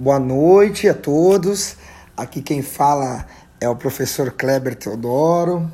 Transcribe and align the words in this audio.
Boa 0.00 0.20
noite 0.20 0.88
a 0.88 0.94
todos. 0.94 1.74
Aqui 2.16 2.40
quem 2.40 2.62
fala 2.62 3.26
é 3.60 3.68
o 3.68 3.74
professor 3.74 4.30
Kleber 4.30 4.76
Teodoro 4.76 5.68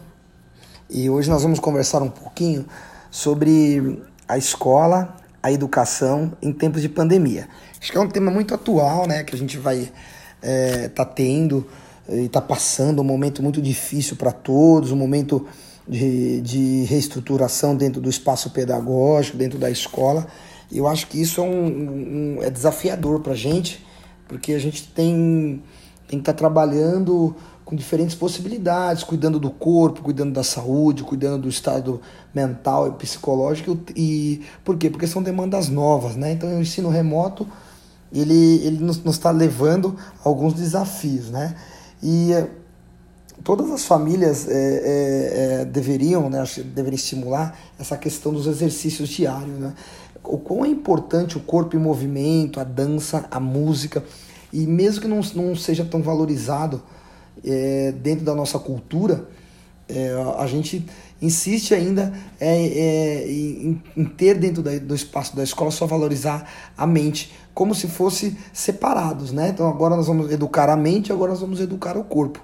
e 0.89 1.11
hoje 1.11 1.29
nós 1.29 1.43
vamos 1.43 1.61
conversar 1.61 2.01
um 2.01 2.09
pouquinho 2.09 2.65
sobre 3.11 4.03
a 4.27 4.39
escola, 4.39 5.15
a 5.43 5.53
educação 5.53 6.33
em 6.41 6.55
tempos 6.55 6.81
de 6.81 6.89
pandemia. 6.89 7.47
Acho 7.79 7.93
que 7.93 7.99
é 7.99 8.01
um 8.01 8.09
tema 8.09 8.31
muito 8.31 8.55
atual, 8.55 9.07
né, 9.07 9.25
que 9.25 9.35
a 9.35 9.39
gente 9.39 9.59
vai 9.59 9.93
é, 10.41 10.89
tá 10.89 11.05
tendo 11.05 11.69
e 12.09 12.27
tá 12.27 12.41
passando 12.41 13.03
um 13.03 13.05
momento 13.05 13.43
muito 13.43 13.61
difícil 13.61 14.17
para 14.17 14.33
todos, 14.33 14.91
um 14.91 14.97
momento 14.97 15.47
de, 15.87 16.41
de 16.41 16.85
reestruturação 16.85 17.77
dentro 17.77 18.01
do 18.01 18.09
espaço 18.09 18.49
pedagógico, 18.49 19.37
dentro 19.37 19.59
da 19.59 19.71
escola. 19.71 20.27
E 20.73 20.79
eu 20.79 20.89
acho 20.89 21.09
que 21.09 21.21
isso 21.21 21.43
é, 21.43 21.45
um, 21.45 22.39
um 22.39 22.43
é 22.43 22.49
desafiador 22.49 23.21
para 23.21 23.35
a 23.35 23.37
gente, 23.37 23.84
porque 24.29 24.53
a 24.53 24.59
gente 24.59 24.89
tem, 24.89 25.63
tem 26.09 26.19
que 26.19 26.23
estar 26.23 26.33
tá 26.33 26.39
trabalhando 26.39 27.35
com 27.65 27.75
diferentes 27.75 28.15
possibilidades, 28.15 29.03
cuidando 29.03 29.39
do 29.39 29.51
corpo, 29.51 30.03
cuidando 30.03 30.33
da 30.33 30.45
saúde, 30.45 31.03
cuidando 31.03 31.43
do 31.43 31.49
estado 31.49 32.01
mental 32.35 32.89
e 32.89 32.93
psicológico. 32.93 33.79
E 33.97 34.43
por 34.63 34.77
quê? 34.77 34.91
Porque 34.91 35.07
são 35.07 35.23
demandas 35.23 35.69
novas, 35.69 36.15
né? 36.15 36.33
Então 36.33 36.49
o 36.49 36.61
ensino 36.61 36.91
remoto 36.91 37.49
ele, 38.13 38.65
ele 38.65 38.79
nos 38.79 39.05
está 39.07 39.31
levando 39.31 39.97
a 40.25 40.29
alguns 40.29 40.55
desafios, 40.55 41.31
né? 41.31 41.57
E 42.03 42.31
todas 43.43 43.71
as 43.71 43.85
famílias 43.85 44.47
é, 44.47 44.53
é, 44.53 45.61
é, 45.63 45.65
deveriam, 45.65 46.31
né, 46.31 46.45
deveriam 46.67 46.95
estimular 46.95 47.59
essa 47.79 47.97
questão 47.97 48.33
dos 48.33 48.47
exercícios 48.47 49.09
diários, 49.09 49.59
né? 49.59 49.75
O 50.25 50.39
quão 50.39 50.65
é 50.65 50.69
importante 50.69 51.37
o 51.37 51.41
corpo 51.41 51.77
em 51.77 51.79
movimento, 51.79 52.59
a 52.59 52.65
dança, 52.65 53.27
a 53.31 53.39
música, 53.39 54.03
e 54.53 54.67
mesmo 54.67 55.03
que 55.03 55.09
não, 55.09 55.21
não 55.35 55.55
seja 55.55 55.85
tão 55.85 56.03
valorizado 56.03 56.83
é, 57.45 57.93
dentro 57.93 58.25
da 58.25 58.35
nossa 58.35 58.59
cultura, 58.59 59.29
é, 59.89 60.15
a 60.39 60.47
gente 60.47 60.87
insiste 61.21 61.75
ainda 61.75 62.13
é, 62.41 62.57
é, 62.57 63.31
em, 63.31 63.83
em, 63.97 64.05
ter 64.05 64.39
dentro 64.39 64.63
da, 64.63 64.79
do 64.79 64.95
espaço 64.95 65.37
da 65.37 65.43
escola 65.43 65.71
só 65.71 65.87
valorizar 65.87 66.49
a 66.77 66.87
mente, 66.87 67.33
como 67.53 67.75
se 67.75 67.87
fosse 67.87 68.37
separados, 68.53 69.31
né? 69.31 69.51
Então 69.51 69.69
agora 69.69 69.95
nós 69.95 70.07
vamos 70.07 70.33
educar 70.33 70.71
a 70.71 70.77
mente, 70.77 71.13
agora 71.13 71.33
nós 71.33 71.41
vamos 71.41 71.61
educar 71.61 71.97
o 71.97 72.05
corpo. 72.05 72.41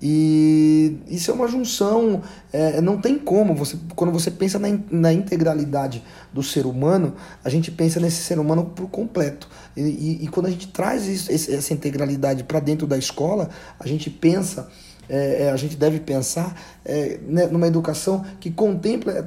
E 0.00 0.96
isso 1.08 1.30
é 1.30 1.34
uma 1.34 1.48
junção, 1.48 2.22
é, 2.52 2.80
não 2.80 3.00
tem 3.00 3.18
como. 3.18 3.54
Você, 3.54 3.76
quando 3.96 4.12
você 4.12 4.30
pensa 4.30 4.58
na, 4.58 4.68
na 4.90 5.12
integralidade 5.12 6.04
do 6.32 6.42
ser 6.42 6.66
humano, 6.66 7.14
a 7.44 7.48
gente 7.48 7.70
pensa 7.70 7.98
nesse 7.98 8.22
ser 8.22 8.38
humano 8.38 8.64
por 8.64 8.88
completo. 8.88 9.48
E, 9.76 9.80
e, 9.80 10.24
e 10.24 10.28
quando 10.28 10.46
a 10.46 10.50
gente 10.50 10.68
traz 10.68 11.06
isso, 11.06 11.32
essa 11.32 11.74
integralidade 11.74 12.44
para 12.44 12.60
dentro 12.60 12.86
da 12.86 12.96
escola, 12.96 13.50
a 13.78 13.86
gente 13.86 14.08
pensa. 14.08 14.68
É, 15.10 15.44
é, 15.44 15.50
a 15.50 15.56
gente 15.56 15.74
deve 15.74 16.00
pensar 16.00 16.54
é, 16.84 17.18
né, 17.26 17.46
numa 17.46 17.66
educação 17.66 18.22
que 18.38 18.50
contemple 18.50 19.10
é, 19.10 19.24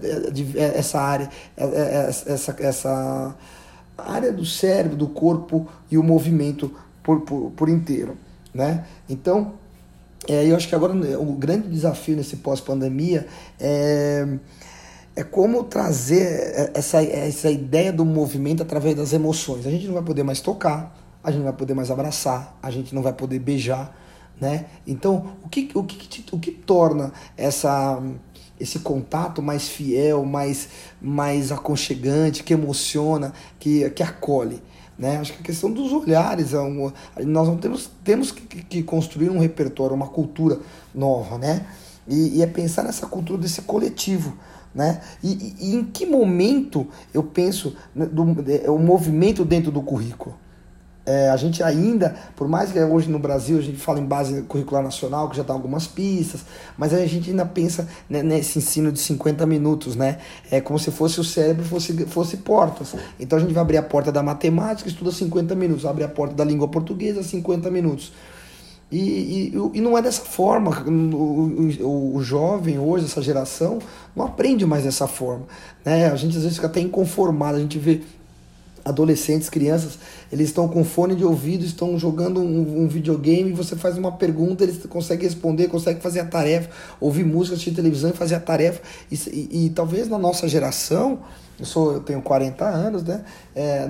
é, 0.55 0.77
essa 0.77 1.01
área, 1.01 1.27
essa, 1.57 2.55
essa 2.59 3.35
área 3.97 4.31
do 4.31 4.45
cérebro, 4.45 4.95
do 4.95 5.07
corpo 5.07 5.67
e 5.89 5.97
o 5.97 6.03
movimento 6.03 6.71
por, 7.01 7.21
por, 7.21 7.49
por 7.51 7.67
inteiro. 7.67 8.15
Né? 8.53 8.85
Então, 9.09 9.53
é, 10.27 10.45
eu 10.45 10.55
acho 10.55 10.67
que 10.67 10.75
agora 10.75 10.93
né, 10.93 11.17
o 11.17 11.33
grande 11.33 11.67
desafio 11.67 12.15
nesse 12.15 12.37
pós-pandemia 12.37 13.27
é, 13.59 14.27
é 15.15 15.23
como 15.23 15.63
trazer 15.63 16.71
essa, 16.73 17.03
essa 17.03 17.49
ideia 17.49 17.91
do 17.91 18.05
movimento 18.05 18.61
através 18.61 18.95
das 18.95 19.13
emoções. 19.13 19.65
A 19.65 19.71
gente 19.71 19.87
não 19.87 19.95
vai 19.95 20.03
poder 20.03 20.23
mais 20.23 20.39
tocar, 20.39 20.95
a 21.23 21.31
gente 21.31 21.39
não 21.39 21.45
vai 21.45 21.57
poder 21.57 21.73
mais 21.73 21.89
abraçar, 21.89 22.57
a 22.61 22.69
gente 22.69 22.93
não 22.93 23.01
vai 23.01 23.13
poder 23.13 23.39
beijar, 23.39 23.97
né? 24.39 24.65
Então, 24.85 25.33
o 25.43 25.49
que, 25.49 25.69
o 25.73 25.83
que, 25.83 26.25
o 26.31 26.39
que 26.39 26.51
torna 26.51 27.11
essa, 27.35 28.01
esse 28.59 28.79
contato 28.79 29.41
mais 29.41 29.67
fiel, 29.67 30.23
mais, 30.23 30.69
mais 31.01 31.51
aconchegante, 31.51 32.43
que 32.43 32.53
emociona, 32.53 33.33
que, 33.59 33.89
que 33.91 34.03
acolhe? 34.03 34.61
Né? 35.01 35.17
Acho 35.17 35.33
que 35.33 35.39
a 35.39 35.43
questão 35.43 35.71
dos 35.71 35.91
olhares, 35.91 36.53
é 36.53 36.59
um, 36.59 36.91
nós 37.25 37.47
não 37.47 37.57
temos, 37.57 37.89
temos 38.03 38.31
que, 38.31 38.43
que, 38.63 38.83
construir 38.83 39.31
um 39.31 39.39
repertório, 39.39 39.95
uma 39.95 40.07
cultura 40.07 40.59
nova, 40.93 41.39
né? 41.39 41.65
E, 42.07 42.37
e 42.37 42.43
é 42.43 42.45
pensar 42.45 42.83
nessa 42.83 43.07
cultura 43.07 43.41
desse 43.41 43.63
coletivo, 43.63 44.37
né? 44.75 45.01
E, 45.23 45.31
e, 45.31 45.55
e 45.71 45.75
em 45.75 45.83
que 45.83 46.05
momento 46.05 46.87
eu 47.11 47.23
penso 47.23 47.75
né, 47.95 48.05
do, 48.05 48.21
o 48.71 48.77
movimento 48.77 49.43
dentro 49.43 49.71
do 49.71 49.81
currículo? 49.81 50.35
É, 51.03 51.29
a 51.29 51.35
gente 51.35 51.63
ainda, 51.63 52.15
por 52.35 52.47
mais 52.47 52.71
que 52.71 52.79
hoje 52.79 53.09
no 53.09 53.17
Brasil 53.17 53.57
a 53.57 53.61
gente 53.61 53.77
fala 53.77 53.99
em 53.99 54.05
base 54.05 54.43
curricular 54.43 54.83
nacional, 54.83 55.29
que 55.29 55.37
já 55.37 55.41
dá 55.41 55.51
algumas 55.51 55.87
pistas, 55.87 56.41
mas 56.77 56.93
a 56.93 57.03
gente 57.07 57.31
ainda 57.31 57.45
pensa 57.45 57.87
né, 58.07 58.21
nesse 58.21 58.59
ensino 58.59 58.91
de 58.91 58.99
50 58.99 59.45
minutos, 59.47 59.95
né? 59.95 60.19
É 60.51 60.61
como 60.61 60.77
se 60.77 60.91
fosse 60.91 61.19
o 61.19 61.23
cérebro 61.23 61.65
fosse, 61.65 62.05
fosse 62.05 62.37
portas. 62.37 62.93
Então 63.19 63.39
a 63.39 63.41
gente 63.41 63.53
vai 63.53 63.61
abrir 63.61 63.77
a 63.77 63.83
porta 63.83 64.11
da 64.11 64.21
matemática, 64.21 64.87
estuda 64.87 65.11
50 65.11 65.55
minutos, 65.55 65.85
abre 65.87 66.03
a 66.03 66.09
porta 66.09 66.35
da 66.35 66.43
língua 66.43 66.67
portuguesa, 66.67 67.23
50 67.23 67.71
minutos. 67.71 68.13
E, 68.91 69.53
e, 69.53 69.53
e 69.73 69.81
não 69.81 69.97
é 69.97 70.01
dessa 70.01 70.21
forma. 70.21 70.83
O, 70.85 71.81
o, 71.81 72.15
o, 72.17 72.21
jovem 72.21 72.77
hoje, 72.77 73.05
essa 73.05 73.21
geração, 73.21 73.79
não 74.13 74.25
aprende 74.25 74.65
mais 74.65 74.83
dessa 74.83 75.07
forma. 75.07 75.45
Né? 75.83 76.11
A 76.11 76.15
gente 76.15 76.35
às 76.35 76.43
vezes 76.43 76.57
fica 76.57 76.67
até 76.67 76.81
inconformado, 76.81 77.57
a 77.57 77.61
gente 77.61 77.79
vê 77.79 78.01
adolescentes, 78.83 79.49
crianças, 79.49 79.97
eles 80.31 80.49
estão 80.49 80.67
com 80.67 80.83
fone 80.83 81.15
de 81.15 81.23
ouvido, 81.23 81.65
estão 81.65 81.97
jogando 81.97 82.41
um, 82.41 82.83
um 82.83 82.87
videogame, 82.87 83.51
você 83.53 83.75
faz 83.75 83.97
uma 83.97 84.11
pergunta, 84.11 84.63
eles 84.63 84.83
conseguem 84.85 85.25
responder, 85.25 85.67
conseguem 85.67 86.01
fazer 86.01 86.21
a 86.21 86.25
tarefa, 86.25 86.69
ouvir 86.99 87.23
música, 87.23 87.55
assistir 87.55 87.71
televisão 87.71 88.09
e 88.09 88.13
fazer 88.13 88.35
a 88.35 88.39
tarefa. 88.39 88.81
E, 89.11 89.15
e, 89.15 89.65
e 89.65 89.69
talvez 89.69 90.07
na 90.07 90.17
nossa 90.17 90.47
geração, 90.47 91.19
eu, 91.59 91.65
sou, 91.65 91.93
eu 91.93 91.99
tenho 91.99 92.21
40 92.21 92.65
anos, 92.65 93.03
né? 93.03 93.23
É, 93.55 93.87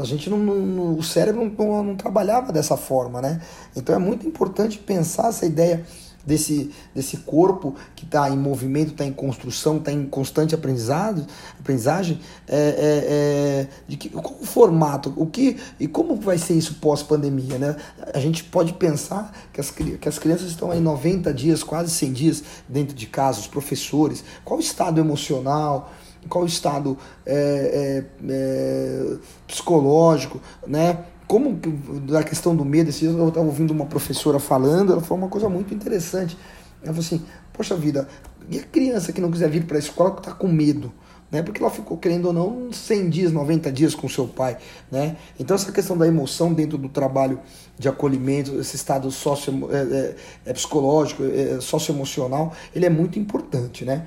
a 0.00 0.04
gente 0.04 0.28
não, 0.28 0.38
não, 0.38 0.94
o 0.94 1.02
cérebro 1.02 1.50
não, 1.58 1.82
não 1.82 1.96
trabalhava 1.96 2.52
dessa 2.52 2.76
forma, 2.76 3.22
né? 3.22 3.40
Então 3.74 3.94
é 3.94 3.98
muito 3.98 4.26
importante 4.26 4.78
pensar 4.78 5.28
essa 5.28 5.46
ideia 5.46 5.84
desse, 6.28 6.70
desse 6.94 7.16
corpo 7.16 7.74
que 7.96 8.04
está 8.04 8.28
em 8.28 8.36
movimento, 8.36 8.92
está 8.92 9.04
em 9.04 9.12
construção, 9.12 9.78
está 9.78 9.90
em 9.90 10.04
constante 10.04 10.54
aprendizado, 10.54 11.26
aprendizagem, 11.58 12.20
é, 12.46 12.56
é, 12.56 12.66
é, 13.10 13.68
de 13.88 13.96
que, 13.96 14.10
qual 14.10 14.36
o 14.40 14.44
formato, 14.44 15.12
o 15.16 15.26
que 15.26 15.56
e 15.80 15.88
como 15.88 16.16
vai 16.16 16.36
ser 16.36 16.52
isso 16.52 16.74
pós-pandemia, 16.74 17.58
né? 17.58 17.76
A 18.12 18.20
gente 18.20 18.44
pode 18.44 18.74
pensar 18.74 19.32
que 19.52 19.60
as, 19.60 19.70
que 19.70 20.08
as 20.08 20.18
crianças 20.18 20.48
estão 20.48 20.70
aí 20.70 20.80
90 20.80 21.32
dias, 21.32 21.62
quase 21.62 21.90
100 21.90 22.12
dias 22.12 22.44
dentro 22.68 22.94
de 22.94 23.06
casa, 23.06 23.40
os 23.40 23.46
professores, 23.46 24.22
qual 24.44 24.58
o 24.58 24.62
estado 24.62 25.00
emocional, 25.00 25.90
qual 26.28 26.44
o 26.44 26.46
estado 26.46 26.98
é, 27.24 28.04
é, 28.22 28.28
é, 28.28 29.16
psicológico, 29.46 30.40
né? 30.66 30.98
Como 31.28 31.60
da 32.06 32.22
questão 32.22 32.56
do 32.56 32.64
medo, 32.64 32.88
esse 32.88 33.04
eu 33.04 33.28
estava 33.28 33.46
ouvindo 33.46 33.70
uma 33.70 33.86
professora 33.86 34.40
falando, 34.40 34.92
ela 34.92 35.02
falou 35.02 35.22
uma 35.22 35.30
coisa 35.30 35.48
muito 35.48 35.74
interessante. 35.74 36.36
Ela 36.82 36.94
falou 36.94 37.00
assim: 37.00 37.22
Poxa 37.52 37.76
vida, 37.76 38.08
e 38.50 38.58
a 38.58 38.62
criança 38.62 39.12
que 39.12 39.20
não 39.20 39.30
quiser 39.30 39.50
vir 39.50 39.64
para 39.64 39.76
a 39.76 39.78
escola 39.78 40.12
que 40.12 40.20
está 40.20 40.32
com 40.32 40.48
medo? 40.48 40.92
Né? 41.30 41.42
Porque 41.42 41.62
ela 41.62 41.70
ficou, 41.70 41.98
querendo 41.98 42.26
ou 42.26 42.32
não, 42.32 42.72
100 42.72 43.10
dias, 43.10 43.32
90 43.32 43.70
dias 43.70 43.94
com 43.94 44.08
seu 44.08 44.26
pai. 44.26 44.56
Né? 44.90 45.16
Então, 45.38 45.54
essa 45.54 45.70
questão 45.70 45.96
da 45.96 46.06
emoção 46.06 46.54
dentro 46.54 46.78
do 46.78 46.88
trabalho 46.88 47.38
de 47.78 47.86
acolhimento, 47.86 48.58
esse 48.58 48.76
estado 48.76 49.10
socio, 49.10 49.68
é, 49.70 49.76
é, 49.76 50.16
é 50.46 50.52
psicológico, 50.54 51.24
é, 51.24 51.60
socioemocional, 51.60 52.54
ele 52.74 52.86
é 52.86 52.90
muito 52.90 53.18
importante. 53.18 53.84
Né? 53.84 54.06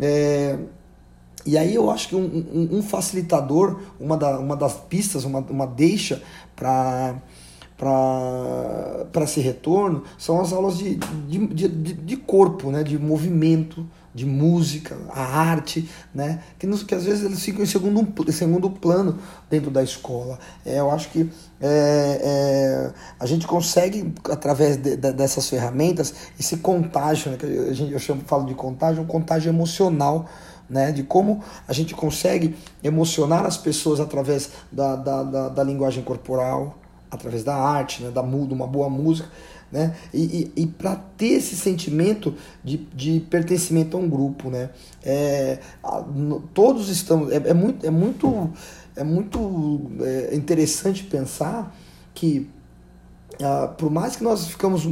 É, 0.00 0.58
e 1.46 1.56
aí 1.56 1.74
eu 1.74 1.90
acho 1.90 2.08
que 2.08 2.16
um, 2.16 2.44
um, 2.52 2.78
um 2.78 2.82
facilitador, 2.82 3.80
uma, 4.00 4.16
da, 4.16 4.38
uma 4.38 4.56
das 4.56 4.74
pistas, 4.74 5.24
uma, 5.24 5.38
uma 5.38 5.66
deixa 5.66 6.20
para 6.54 7.14
para 7.76 9.22
esse 9.22 9.40
retorno 9.40 10.02
são 10.16 10.40
as 10.40 10.52
aulas 10.52 10.78
de, 10.78 10.94
de, 11.28 11.68
de, 11.68 11.92
de, 11.92 12.16
corpo, 12.16 12.70
né? 12.70 12.82
de 12.82 12.98
movimento, 12.98 13.86
de 14.14 14.24
música, 14.24 14.96
a 15.10 15.20
arte, 15.20 15.86
né? 16.14 16.42
que, 16.58 16.66
nos, 16.66 16.82
que 16.82 16.94
às 16.94 17.04
vezes 17.04 17.22
eles 17.22 17.42
ficam 17.42 17.62
em 17.62 17.66
segundo, 17.66 18.32
segundo 18.32 18.70
plano 18.70 19.18
dentro 19.50 19.70
da 19.70 19.82
escola. 19.82 20.38
É, 20.64 20.78
eu 20.80 20.90
acho 20.90 21.10
que 21.10 21.30
é, 21.60 22.20
é, 22.22 22.92
a 23.20 23.26
gente 23.26 23.46
consegue, 23.46 24.10
através 24.30 24.78
de, 24.78 24.96
de, 24.96 25.12
dessas 25.12 25.46
ferramentas, 25.46 26.14
esse 26.40 26.56
contágio, 26.56 27.32
né? 27.32 27.36
que 27.36 27.44
a 27.44 27.74
gente, 27.74 27.92
eu 27.92 27.98
chamo, 27.98 28.22
falo 28.26 28.46
de 28.46 28.54
contágio, 28.54 29.02
um 29.02 29.06
contágio 29.06 29.50
emocional 29.50 30.26
né? 30.68 30.92
De 30.92 31.02
como 31.02 31.42
a 31.66 31.72
gente 31.72 31.94
consegue 31.94 32.56
emocionar 32.82 33.46
as 33.46 33.56
pessoas 33.56 34.00
através 34.00 34.50
da, 34.70 34.96
da, 34.96 35.22
da, 35.22 35.48
da 35.48 35.64
linguagem 35.64 36.02
corporal, 36.02 36.78
através 37.10 37.44
da 37.44 37.54
arte, 37.54 38.02
né? 38.02 38.10
da 38.10 38.22
de 38.22 38.54
uma 38.54 38.66
boa 38.66 38.88
música, 38.90 39.28
né? 39.70 39.94
E, 40.12 40.52
e, 40.56 40.62
e 40.62 40.66
para 40.66 40.96
ter 41.16 41.34
esse 41.34 41.56
sentimento 41.56 42.34
de, 42.62 42.76
de 42.94 43.20
pertencimento 43.20 43.96
a 43.96 44.00
um 44.00 44.08
grupo, 44.08 44.50
né? 44.50 44.70
É, 45.04 45.58
todos 46.54 46.88
estamos 46.88 47.32
é, 47.32 47.36
é 47.36 47.54
muito 47.54 47.86
é 47.86 47.90
muito 47.90 48.50
é 48.94 49.04
muito 49.04 49.90
é 50.00 50.34
interessante 50.34 51.04
pensar 51.04 51.74
que 52.14 52.48
ah, 53.42 53.68
por 53.76 53.90
mais 53.90 54.16
que 54.16 54.24
nós 54.24 54.46
ficamos 54.46 54.86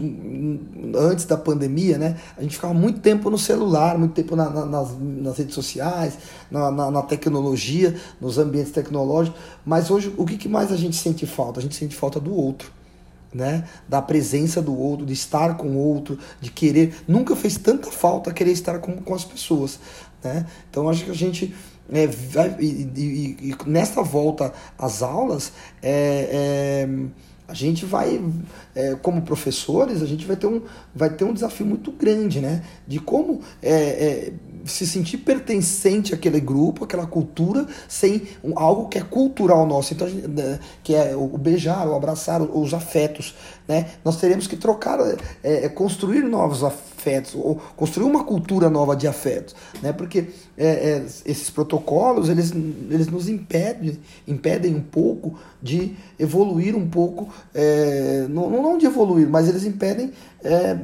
antes 0.97 1.25
da 1.25 1.37
pandemia, 1.37 1.97
né, 1.97 2.17
a 2.37 2.43
gente 2.43 2.57
ficava 2.57 2.75
muito 2.75 3.01
tempo 3.01 3.31
no 3.31 3.39
celular, 3.39 3.97
muito 3.99 4.13
tempo 4.13 4.37
na, 4.37 4.51
na, 4.51 4.67
nas, 4.67 4.89
nas, 5.01 5.39
redes 5.39 5.55
sociais, 5.55 6.19
na, 6.51 6.71
na, 6.71 7.03
tecnologia, 7.03 7.97
nos 8.21 8.37
ambientes 8.37 8.71
tecnológicos, 8.71 9.41
mas 9.65 9.91
hoje 9.91 10.13
o 10.19 10.27
que, 10.27 10.37
que 10.37 10.49
mais 10.49 10.71
a 10.71 10.77
gente 10.77 10.97
sente 10.97 11.27
falta? 11.27 11.59
A 11.59 11.63
gente 11.63 11.75
sente 11.75 11.97
falta 11.97 12.21
do 12.21 12.35
outro. 12.35 12.71
Né? 13.33 13.65
Da 13.89 14.01
presença 14.01 14.63
do 14.63 14.79
outro, 14.79 15.05
de 15.05 15.13
estar 15.13 15.57
com 15.57 15.71
o 15.71 15.77
outro, 15.77 16.17
de 16.41 16.53
querer. 16.53 16.95
Nunca 17.09 17.35
fez 17.35 17.57
tanta 17.57 17.91
falta 17.91 18.33
querer 18.33 18.53
estar 18.53 18.79
com, 18.79 18.93
com 18.99 19.13
as 19.13 19.25
pessoas. 19.25 19.81
Né? 20.23 20.47
Então 20.71 20.89
acho 20.89 21.05
que 21.05 21.11
a 21.11 21.15
gente 21.15 21.53
é, 21.93 22.09
e, 22.61 22.67
e, 22.97 23.37
e, 23.51 23.57
nesta 23.67 24.03
volta 24.03 24.53
às 24.79 25.03
aulas 25.03 25.53
é, 25.83 26.87
é 26.87 26.89
a 27.47 27.53
gente 27.53 27.85
vai, 27.85 28.21
é, 28.75 28.95
como 28.97 29.23
professores, 29.23 30.03
a 30.03 30.07
gente 30.07 30.25
vai 30.25 30.37
ter, 30.37 30.47
um, 30.47 30.63
vai 30.95 31.11
ter 31.11 31.25
um 31.25 31.33
desafio 31.33 31.67
muito 31.67 31.93
grande, 31.93 32.41
né? 32.41 32.63
De 32.87 32.99
como 32.99 33.41
é, 33.63 33.73
é, 33.73 34.33
se 34.65 34.87
sentir 34.87 35.19
pertencente 35.19 36.15
àquele 36.15 36.41
grupo, 36.41 36.85
àquela 36.85 37.07
cultura, 37.07 37.67
sem 37.87 38.23
um, 38.43 38.59
algo 38.59 38.89
que 38.89 38.97
é 38.97 39.03
cultural 39.03 39.67
nosso, 39.67 39.93
então, 39.93 40.09
né, 40.09 40.59
que 40.83 40.95
é 40.95 41.15
o 41.15 41.37
beijar, 41.37 41.87
o 41.87 41.95
abraçar, 41.95 42.41
os 42.41 42.73
afetos, 42.73 43.35
né? 43.69 43.91
Nós 44.03 44.17
teremos 44.17 44.47
que 44.47 44.57
trocar, 44.57 44.99
é, 45.01 45.65
é, 45.65 45.69
construir 45.69 46.23
novos 46.23 46.65
afetos, 46.65 46.94
ou 47.35 47.57
construir 47.77 48.07
uma 48.07 48.25
cultura 48.25 48.71
nova 48.71 48.95
de 48.95 49.07
afetos, 49.07 49.55
né? 49.83 49.93
Porque 49.93 50.27
é, 50.57 51.03
esses 51.25 51.51
protocolos, 51.51 52.29
eles, 52.29 52.53
eles 52.91 53.09
nos 53.09 53.29
impedem, 53.29 53.99
impedem 54.27 54.75
um 54.75 54.83
pouco 54.83 55.39
de 55.63 55.97
evoluir 56.19 56.77
um 56.77 56.89
pouco, 56.89 57.29
é, 57.55 58.27
não, 58.29 58.51
não 58.51 58.79
de 58.79 58.87
evoluir, 58.87 59.29
mas 59.29 59.49
eles 59.49 59.65
impedem 59.65 60.13
é, 60.43 60.77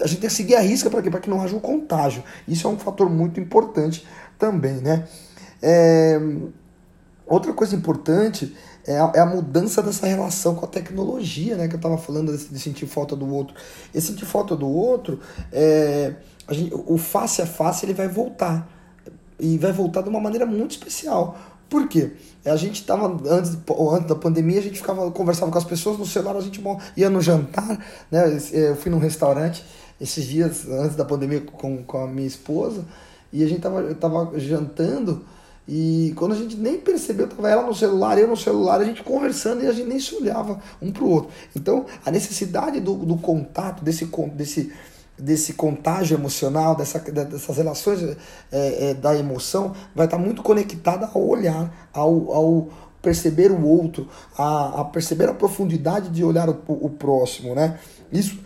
a 0.00 0.06
gente 0.06 0.20
tem 0.20 0.30
que 0.30 0.36
seguir 0.36 0.54
a 0.54 0.60
risca 0.60 0.88
para 0.88 1.02
que 1.02 1.28
não 1.28 1.42
haja 1.42 1.56
um 1.56 1.60
contágio. 1.60 2.22
Isso 2.46 2.66
é 2.66 2.70
um 2.70 2.78
fator 2.78 3.10
muito 3.10 3.40
importante 3.40 4.06
também, 4.38 4.74
né? 4.74 5.04
É, 5.60 6.20
outra 7.26 7.52
coisa 7.52 7.74
importante 7.74 8.56
é 8.88 8.98
a, 8.98 9.12
é 9.16 9.20
a, 9.20 9.26
mudança 9.26 9.82
dessa 9.82 10.06
relação 10.06 10.54
com 10.54 10.64
a 10.64 10.68
tecnologia, 10.68 11.56
né? 11.56 11.68
Que 11.68 11.74
eu 11.74 11.78
estava 11.78 11.98
falando 11.98 12.34
de, 12.34 12.58
sentir 12.58 12.86
falta 12.86 13.14
do 13.14 13.28
outro. 13.28 13.54
Esse 13.94 14.08
sentir 14.08 14.24
falta 14.24 14.56
do 14.56 14.66
outro, 14.66 15.20
é, 15.52 16.14
gente, 16.50 16.72
o 16.74 16.96
face 16.96 17.42
a 17.42 17.46
face 17.46 17.84
ele 17.84 17.92
vai 17.92 18.08
voltar. 18.08 18.66
E 19.38 19.58
vai 19.58 19.72
voltar 19.72 20.00
de 20.00 20.08
uma 20.08 20.18
maneira 20.18 20.46
muito 20.46 20.70
especial. 20.70 21.38
Por 21.68 21.86
quê? 21.86 22.12
A 22.46 22.56
gente 22.56 22.80
estava, 22.80 23.06
antes, 23.30 23.58
antes 23.78 24.08
da 24.08 24.14
pandemia, 24.14 24.58
a 24.58 24.62
gente 24.62 24.78
ficava, 24.78 25.10
conversava 25.10 25.52
com 25.52 25.58
as 25.58 25.64
pessoas 25.64 25.98
no 25.98 26.06
celular, 26.06 26.36
a 26.36 26.40
gente 26.40 26.62
ia 26.96 27.10
no 27.10 27.20
jantar, 27.20 27.78
né? 28.10 28.38
Eu 28.52 28.74
fui 28.74 28.90
num 28.90 28.98
restaurante 28.98 29.62
esses 30.00 30.24
dias, 30.24 30.66
antes 30.66 30.96
da 30.96 31.04
pandemia, 31.04 31.42
com, 31.42 31.82
com 31.84 32.04
a 32.04 32.06
minha 32.06 32.26
esposa, 32.26 32.86
e 33.30 33.44
a 33.44 33.46
gente 33.46 33.60
tava, 33.60 33.94
tava 33.94 34.38
jantando, 34.38 35.26
e 35.68 36.14
quando 36.16 36.32
a 36.32 36.34
gente 36.34 36.56
nem 36.56 36.78
percebeu, 36.78 37.28
tava 37.28 37.50
ela 37.50 37.62
no 37.62 37.74
celular, 37.74 38.18
eu 38.18 38.26
no 38.26 38.36
celular, 38.38 38.80
a 38.80 38.84
gente 38.84 39.02
conversando 39.02 39.62
e 39.62 39.66
a 39.66 39.72
gente 39.72 39.86
nem 39.86 40.00
se 40.00 40.14
olhava 40.14 40.58
um 40.80 40.90
pro 40.90 41.06
outro. 41.06 41.30
Então, 41.54 41.84
a 42.06 42.10
necessidade 42.10 42.80
do, 42.80 42.94
do 42.94 43.18
contato, 43.18 43.84
desse, 43.84 44.06
desse, 44.32 44.72
desse 45.18 45.52
contágio 45.52 46.16
emocional, 46.16 46.74
dessa, 46.74 46.98
dessas 46.98 47.54
relações 47.54 48.02
é, 48.50 48.90
é, 48.90 48.94
da 48.94 49.14
emoção, 49.14 49.74
vai 49.94 50.06
estar 50.06 50.16
muito 50.16 50.42
conectada 50.42 51.10
ao 51.12 51.22
olhar, 51.22 51.90
ao, 51.92 52.32
ao 52.32 52.68
perceber 53.02 53.50
o 53.50 53.62
outro, 53.62 54.08
a, 54.38 54.80
a 54.80 54.84
perceber 54.86 55.28
a 55.28 55.34
profundidade 55.34 56.08
de 56.08 56.24
olhar 56.24 56.48
o, 56.48 56.56
o 56.66 56.88
próximo, 56.88 57.54
né? 57.54 57.78
Isso 58.10 58.38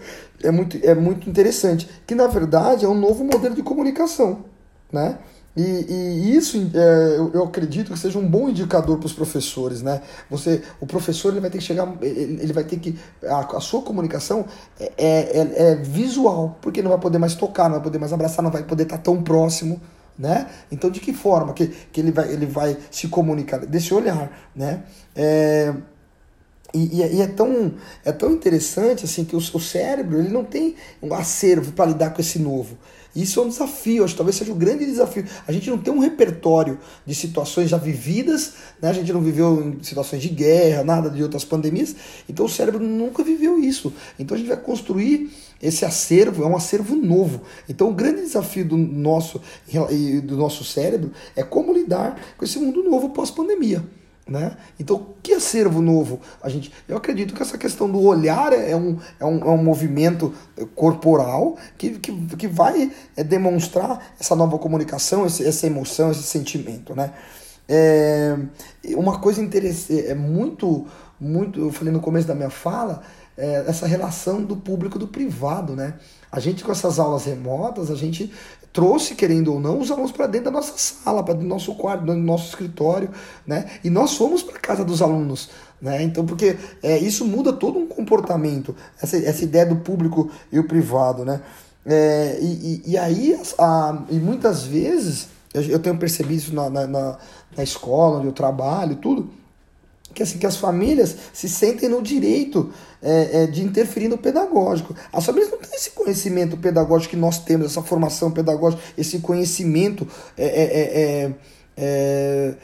é 0.43 0.51
muito, 0.51 0.77
é 0.83 0.93
muito 0.93 1.31
interessante, 1.31 1.89
que 2.05 2.17
na 2.17 2.27
verdade 2.27 2.85
é 2.85 2.89
um 2.89 2.99
novo 2.99 3.23
modelo 3.23 3.55
de 3.55 3.63
comunicação, 3.63 4.45
né? 4.91 5.21
E, 5.55 5.61
e 5.63 6.37
isso 6.37 6.57
é, 6.75 7.17
eu, 7.19 7.31
eu, 7.35 7.45
acredito 7.45 7.93
que 7.93 7.99
seja 7.99 8.19
um 8.19 8.27
bom 8.27 8.49
indicador 8.49 8.97
para 8.97 9.07
os 9.07 9.13
professores, 9.13 9.83
né? 9.83 10.01
Você, 10.31 10.63
o 10.81 10.87
professor 10.87 11.31
ele 11.31 11.41
vai 11.41 11.51
ter 11.51 11.59
que 11.59 11.65
chegar, 11.65 11.93
ele, 12.01 12.41
ele 12.43 12.53
vai 12.55 12.65
ter 12.65 12.79
que 12.79 12.99
a, 13.23 13.41
a 13.57 13.61
sua 13.61 13.83
comunicação 13.83 14.47
é, 14.81 14.93
é, 14.97 15.39
é, 15.39 15.73
é, 15.73 15.75
visual, 15.77 16.59
porque 16.63 16.81
não 16.81 16.91
vai 16.91 16.99
poder 16.99 17.19
mais 17.19 17.35
tocar, 17.35 17.65
não 17.65 17.73
vai 17.73 17.83
poder 17.83 17.99
mais 17.99 18.15
abraçar, 18.15 18.43
não 18.43 18.51
vai 18.51 18.63
poder 18.63 18.85
estar 18.85 18.97
tão 18.99 19.23
próximo, 19.23 19.79
né? 20.19 20.49
Então 20.71 20.91
de 20.91 21.01
que 21.01 21.13
forma 21.13 21.53
que, 21.53 21.67
que 21.67 22.01
ele 22.01 22.13
vai 22.13 22.33
ele 22.33 22.47
vai 22.47 22.79
se 22.91 23.09
comunicar 23.09 23.59
desse 23.67 23.93
olhar, 23.93 24.33
né? 24.57 24.85
É, 25.15 25.75
e, 26.75 27.03
e, 27.03 27.21
é 27.21 27.27
tão, 27.27 27.75
é 28.03 28.13
tão 28.13 28.33
interessante 28.33 29.05
assim 29.05 29.25
que 29.25 29.37
o, 29.37 29.39
o 29.39 29.61
cérebro 29.61 30.19
ele 30.19 30.31
não 30.31 30.45
tem 30.45 30.75
um 31.03 31.13
acervo 31.13 31.73
para 31.73 31.91
lidar 31.91 32.11
com 32.15 32.21
esse 32.23 32.39
novo. 32.39 32.79
Isso 33.15 33.39
é 33.41 33.43
um 33.43 33.49
desafio, 33.49 34.05
acho 34.05 34.15
que 34.15 34.19
talvez 34.19 34.37
seja 34.37 34.53
um 34.53 34.59
grande 34.59 34.87
desafio. 34.87 35.25
A 35.47 35.53
gente 35.53 35.69
não 35.69 35.77
tem 35.77 35.93
um 35.93 35.99
repertório 35.99 36.79
de 37.05 37.15
situações 37.15 37.69
já 37.69 37.77
vividas, 37.77 38.55
né? 38.81 38.89
a 38.89 38.93
gente 38.93 39.13
não 39.13 39.21
viveu 39.21 39.63
em 39.63 39.83
situações 39.83 40.23
de 40.23 40.31
guerra, 40.31 40.83
nada 40.83 41.11
de 41.11 41.23
outras 41.23 41.45
pandemias, 41.45 41.95
então 42.29 42.47
o 42.47 42.49
cérebro 42.49 42.83
nunca 42.83 43.23
viveu 43.23 43.59
isso. 43.59 43.93
Então 44.19 44.35
a 44.35 44.39
gente 44.39 44.49
vai 44.49 44.57
construir 44.57 45.31
esse 45.63 45.85
acervo, 45.85 46.43
é 46.43 46.47
um 46.47 46.57
acervo 46.57 46.97
novo. 46.97 47.43
Então 47.69 47.91
o 47.91 47.95
grande 47.95 48.23
desafio 48.23 48.65
do 48.65 48.77
nosso, 48.77 49.41
do 50.25 50.37
nosso 50.37 50.65
cérebro 50.65 51.13
é 51.37 51.43
como 51.43 51.73
lidar 51.73 52.19
com 52.37 52.45
esse 52.45 52.59
mundo 52.59 52.83
novo 52.83 53.11
pós-pandemia. 53.11 53.85
Né? 54.27 54.57
Então, 54.79 55.15
que 55.21 55.35
acervo 55.35 55.83
novo? 55.83 56.21
A 56.41 56.49
gente, 56.49 56.73
eu 56.89 56.97
acredito 56.97 57.35
que 57.35 57.43
essa 57.43 57.59
questão 57.59 57.91
do 57.91 58.01
olhar 58.01 58.53
é 58.53 58.75
um, 58.77 58.97
é 59.19 59.25
um, 59.25 59.39
é 59.41 59.51
um 59.51 59.63
movimento 59.63 60.33
corporal 60.77 61.57
que, 61.77 61.99
que, 61.99 62.37
que 62.37 62.47
vai 62.47 62.93
é, 63.17 63.25
demonstrar 63.25 64.15
essa 64.21 64.37
nova 64.37 64.57
comunicação, 64.59 65.27
esse, 65.27 65.45
essa 65.45 65.67
emoção, 65.67 66.13
esse 66.13 66.23
sentimento. 66.23 66.95
Né? 66.95 67.13
É, 67.69 68.37
uma 68.95 69.19
coisa 69.19 69.43
interessante, 69.43 70.07
é 70.07 70.15
muito, 70.15 70.87
muito, 71.19 71.59
eu 71.59 71.73
falei 71.73 71.93
no 71.93 72.01
começo 72.01 72.27
da 72.27 72.35
minha 72.35 72.51
fala, 72.51 73.03
é, 73.37 73.65
essa 73.67 73.87
relação 73.87 74.43
do 74.43 74.57
público 74.57 74.99
do 74.99 75.09
privado. 75.09 75.75
Né? 75.75 75.95
A 76.31 76.41
gente, 76.41 76.65
com 76.65 76.73
essas 76.73 76.99
aulas 76.99 77.25
remotas, 77.25 77.91
a 77.91 77.95
gente 77.95 78.33
trouxe, 78.73 79.15
querendo 79.15 79.53
ou 79.53 79.61
não, 79.61 79.79
os 79.79 79.91
alunos 79.91 80.13
para 80.13 80.27
dentro 80.27 80.47
da 80.47 80.51
nossa 80.51 80.73
sala, 80.77 81.23
para 81.23 81.35
dentro 81.35 81.49
do 81.49 81.55
nosso 81.55 81.75
quarto, 81.75 82.05
do 82.05 82.15
nosso 82.15 82.49
escritório, 82.49 83.11
né? 83.47 83.67
E 83.85 83.91
nós 83.91 84.17
fomos 84.17 84.43
para 84.43 84.59
casa 84.59 84.85
dos 84.85 85.03
alunos, 85.03 85.51
né? 85.81 86.03
Então, 86.03 86.25
porque 86.25 86.57
é, 86.83 86.97
isso 86.99 87.27
muda 87.27 87.53
todo 87.53 87.79
um 87.79 87.87
comportamento, 87.87 88.75
essa, 89.01 89.17
essa 89.19 89.45
ideia 89.45 89.67
do 89.67 89.77
público 89.77 90.31
e 90.51 90.59
o 90.59 90.67
privado, 90.67 91.25
né? 91.25 91.43
É, 91.85 92.39
e, 92.41 92.47
e, 92.87 92.93
e, 92.93 92.99
aí, 92.99 93.39
a, 93.59 94.03
e 94.09 94.15
muitas 94.15 94.65
vezes, 94.65 95.29
eu, 95.53 95.63
eu 95.63 95.79
tenho 95.79 95.99
percebido 95.99 96.39
isso 96.39 96.55
na, 96.55 96.71
na, 96.71 96.87
na 96.87 97.63
escola 97.63 98.19
onde 98.19 98.29
eu 98.29 98.33
trabalho, 98.33 98.97
tudo, 98.97 99.29
que 100.15 100.23
assim 100.23 100.39
que 100.39 100.47
as 100.47 100.57
famílias 100.57 101.17
se 101.33 101.49
sentem 101.49 101.89
no 101.89 102.03
direito 102.03 102.73
é, 103.03 103.43
é, 103.43 103.47
de 103.47 103.63
interferir 103.63 104.09
no 104.09 104.19
pedagógico. 104.19 104.95
As 105.13 105.25
famílias 105.25 105.51
não 105.51 105.59
têm 105.59 105.75
esse 105.75 105.91
conhecimento 105.91 106.57
pedagógico 106.57 107.11
que 107.11 107.17
nós 107.17 107.39
temos, 107.39 107.67
essa 107.67 107.83
formação 107.83 108.31
pedagógica, 108.31 108.83
esse 108.97 109.19
conhecimento 109.19 110.07
é, 110.37 110.47
é, 110.47 111.25
é, 111.27 111.35
é 111.77 112.55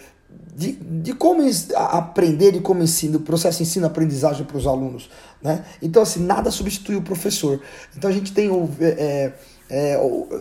de, 0.54 0.72
de 0.72 1.12
como 1.14 1.42
aprender, 1.76 2.52
de 2.52 2.60
como 2.60 2.82
ensina, 2.82 3.16
o 3.16 3.20
processo 3.20 3.62
ensino-aprendizagem 3.62 4.44
para 4.44 4.56
os 4.56 4.66
alunos. 4.66 5.08
Né? 5.40 5.64
Então, 5.80 6.02
assim, 6.02 6.24
nada 6.24 6.50
substitui 6.50 6.96
o 6.96 7.02
professor. 7.02 7.60
Então, 7.96 8.10
a 8.10 8.12
gente 8.12 8.32
tem 8.32 8.50
o. 8.50 8.68
É, 9.70 9.98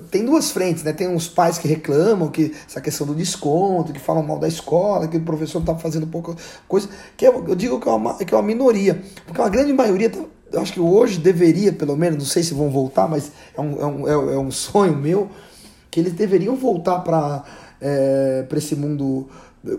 tem 0.09 0.23
duas 0.23 0.51
frentes, 0.51 0.83
né? 0.83 0.93
Tem 0.93 1.07
uns 1.07 1.27
pais 1.27 1.57
que 1.57 1.67
reclamam 1.67 2.29
que 2.29 2.55
essa 2.65 2.79
questão 2.79 3.05
do 3.05 3.13
desconto, 3.13 3.91
que 3.91 3.99
falam 3.99 4.23
mal 4.23 4.39
da 4.39 4.47
escola, 4.47 5.07
que 5.07 5.17
o 5.17 5.21
professor 5.21 5.59
está 5.59 5.75
fazendo 5.75 6.07
pouca 6.07 6.33
coisa, 6.67 6.87
que 7.17 7.27
eu, 7.27 7.45
eu 7.47 7.55
digo 7.55 7.79
que 7.79 7.89
é, 7.89 7.91
uma, 7.91 8.13
que 8.17 8.33
é 8.33 8.37
uma 8.37 8.43
minoria, 8.43 9.01
porque 9.25 9.41
uma 9.41 9.49
grande 9.49 9.73
maioria, 9.73 10.09
tá, 10.09 10.19
eu 10.51 10.61
acho 10.61 10.71
que 10.71 10.79
hoje 10.79 11.19
deveria, 11.19 11.73
pelo 11.73 11.97
menos, 11.97 12.19
não 12.19 12.25
sei 12.25 12.41
se 12.41 12.53
vão 12.53 12.69
voltar, 12.69 13.07
mas 13.09 13.31
é 13.55 13.59
um, 13.59 13.81
é 13.81 13.85
um, 13.85 14.07
é, 14.07 14.35
é 14.35 14.39
um 14.39 14.51
sonho 14.51 14.95
meu, 14.95 15.29
que 15.91 15.99
eles 15.99 16.13
deveriam 16.13 16.55
voltar 16.55 16.99
para 16.99 17.43
é, 17.81 18.45
esse 18.55 18.75
mundo 18.75 19.27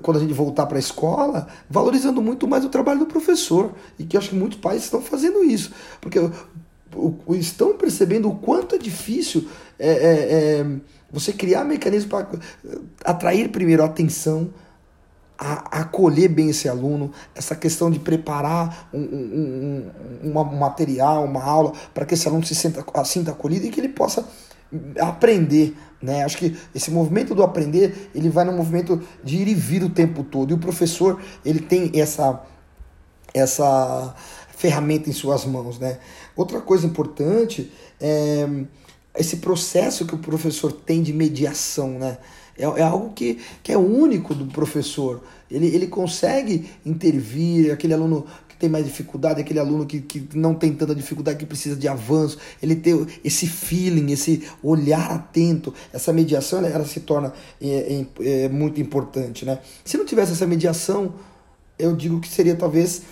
quando 0.02 0.18
a 0.18 0.20
gente 0.20 0.34
voltar 0.34 0.66
para 0.66 0.76
a 0.76 0.80
escola, 0.80 1.46
valorizando 1.70 2.20
muito 2.20 2.46
mais 2.46 2.64
o 2.64 2.68
trabalho 2.68 2.98
do 2.98 3.06
professor. 3.06 3.72
E 3.98 4.04
que 4.04 4.16
eu 4.16 4.20
acho 4.20 4.30
que 4.30 4.36
muitos 4.36 4.58
pais 4.58 4.84
estão 4.84 5.00
fazendo 5.00 5.42
isso. 5.42 5.72
Porque 6.00 6.18
estão 7.38 7.76
percebendo 7.76 8.28
o 8.28 8.36
quanto 8.36 8.74
é 8.74 8.78
difícil 8.78 9.48
é, 9.78 9.88
é, 9.88 10.60
é, 10.60 10.66
você 11.10 11.32
criar 11.32 11.64
mecanismos 11.64 12.10
para 12.10 12.28
atrair 13.04 13.50
primeiro 13.50 13.82
a 13.82 13.86
atenção, 13.86 14.50
a, 15.38 15.80
acolher 15.80 16.28
bem 16.28 16.50
esse 16.50 16.68
aluno, 16.68 17.12
essa 17.34 17.54
questão 17.54 17.90
de 17.90 17.98
preparar 17.98 18.88
um, 18.92 19.00
um, 19.00 19.90
um, 20.24 20.38
um 20.38 20.58
material, 20.58 21.24
uma 21.24 21.42
aula, 21.42 21.72
para 21.94 22.04
que 22.04 22.14
esse 22.14 22.26
aluno 22.26 22.44
se 22.44 22.54
sinta, 22.54 22.84
sinta 23.04 23.30
acolhido 23.30 23.66
e 23.66 23.70
que 23.70 23.80
ele 23.80 23.90
possa 23.90 24.26
aprender. 25.00 25.76
Né? 26.02 26.24
Acho 26.24 26.38
que 26.38 26.56
esse 26.74 26.90
movimento 26.90 27.34
do 27.34 27.42
aprender 27.42 28.10
ele 28.14 28.28
vai 28.28 28.44
no 28.44 28.52
movimento 28.52 29.02
de 29.22 29.36
ir 29.36 29.48
e 29.48 29.54
vir 29.54 29.82
o 29.82 29.90
tempo 29.90 30.24
todo. 30.24 30.50
E 30.50 30.54
o 30.54 30.58
professor 30.58 31.20
ele 31.44 31.60
tem 31.60 31.90
essa, 31.94 32.42
essa 33.32 34.14
ferramenta 34.56 35.08
em 35.08 35.12
suas 35.12 35.44
mãos, 35.44 35.78
né? 35.78 35.98
Outra 36.38 36.60
coisa 36.60 36.86
importante 36.86 37.72
é 38.00 38.46
esse 39.18 39.38
processo 39.38 40.06
que 40.06 40.14
o 40.14 40.18
professor 40.18 40.70
tem 40.70 41.02
de 41.02 41.12
mediação, 41.12 41.98
né? 41.98 42.18
É, 42.56 42.62
é 42.62 42.82
algo 42.82 43.12
que, 43.12 43.40
que 43.60 43.72
é 43.72 43.76
único 43.76 44.32
do 44.34 44.46
professor. 44.46 45.20
Ele, 45.50 45.66
ele 45.66 45.88
consegue 45.88 46.70
intervir, 46.86 47.72
aquele 47.72 47.92
aluno 47.92 48.24
que 48.48 48.56
tem 48.56 48.68
mais 48.68 48.84
dificuldade, 48.84 49.40
aquele 49.40 49.58
aluno 49.58 49.84
que, 49.84 50.00
que 50.00 50.28
não 50.34 50.54
tem 50.54 50.72
tanta 50.72 50.94
dificuldade, 50.94 51.38
que 51.38 51.46
precisa 51.46 51.74
de 51.74 51.88
avanço, 51.88 52.38
ele 52.62 52.76
tem 52.76 53.04
esse 53.24 53.48
feeling, 53.48 54.12
esse 54.12 54.44
olhar 54.62 55.10
atento, 55.10 55.74
essa 55.92 56.12
mediação, 56.12 56.60
ela, 56.60 56.68
ela 56.68 56.84
se 56.84 57.00
torna 57.00 57.32
é, 57.60 58.04
é, 58.20 58.44
é, 58.44 58.48
muito 58.48 58.80
importante, 58.80 59.44
né? 59.44 59.58
Se 59.84 59.98
não 59.98 60.04
tivesse 60.04 60.30
essa 60.30 60.46
mediação, 60.46 61.14
eu 61.76 61.96
digo 61.96 62.20
que 62.20 62.28
seria 62.28 62.54
talvez 62.54 63.02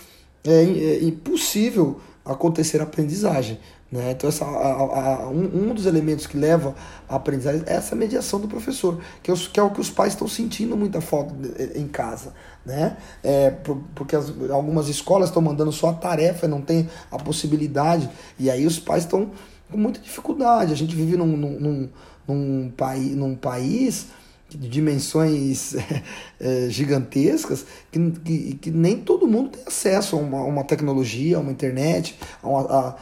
é, 0.45 0.63
é 0.63 1.05
impossível 1.05 2.01
acontecer 2.27 2.81
a 2.81 2.85
aprendizagem. 2.85 3.59
Né? 3.91 4.11
Então, 4.11 4.29
essa, 4.29 4.45
a, 4.45 5.23
a, 5.23 5.29
um, 5.29 5.71
um, 5.71 5.75
dos 5.75 5.87
elementos 5.87 6.27
que 6.27 6.37
leva 6.37 6.75
à 7.09 7.17
aprendizagem 7.17 7.63
é 7.67 7.75
essa 7.75 7.95
mediação 7.95 8.41
do 8.41 8.49
professor, 8.49 8.99
que, 9.23 9.31
é, 9.31 9.35
que 9.35 9.61
é 9.61 9.63
o 9.63 9.71
que 9.71 9.81
os 9.81 9.91
pais 9.91 10.13
estão 10.13 10.27
sentindo 10.27 10.77
muita 10.77 11.01
falta 11.01 11.35
em 11.75 11.87
casa. 11.87 12.33
Né? 12.65 12.97
É, 13.23 13.51
porque 13.95 14.17
as, 14.17 14.33
algumas 14.51 14.89
escolas 14.89 15.29
estão 15.29 15.41
mandando 15.41 15.71
só 15.71 15.91
a 15.91 15.95
tarefa, 15.95 16.49
não 16.49 16.61
tem 16.61 16.89
a 17.11 17.17
possibilidade, 17.17 18.11
e 18.39 18.51
aí 18.51 18.67
os 18.67 18.79
pais 18.79 19.05
estão 19.05 19.31
com 19.71 19.79
muita 19.79 20.01
dificuldade. 20.01 20.73
A 20.73 20.77
gente 20.77 20.95
vive 20.97 21.17
num, 21.17 21.37
num, 21.37 21.61
num, 21.61 21.89
num, 22.27 22.73
país, 22.77 23.15
num 23.15 23.37
país 23.37 24.09
dimensões 24.59 25.75
é, 26.41 26.69
gigantescas 26.69 27.67
que, 27.91 28.11
que, 28.25 28.55
que, 28.55 28.71
nem 28.71 28.97
todo 28.99 29.27
mundo 29.27 29.51
tem 29.51 29.63
acesso 29.67 30.17
a 30.17 30.19
uma, 30.19 30.43
uma 30.43 30.65
tecnologia, 30.65 31.37
a 31.37 31.41
uma 31.41 31.53
internet, 31.53 32.19
a, 32.43 32.49
uma, 32.49 32.61
a 32.61 32.97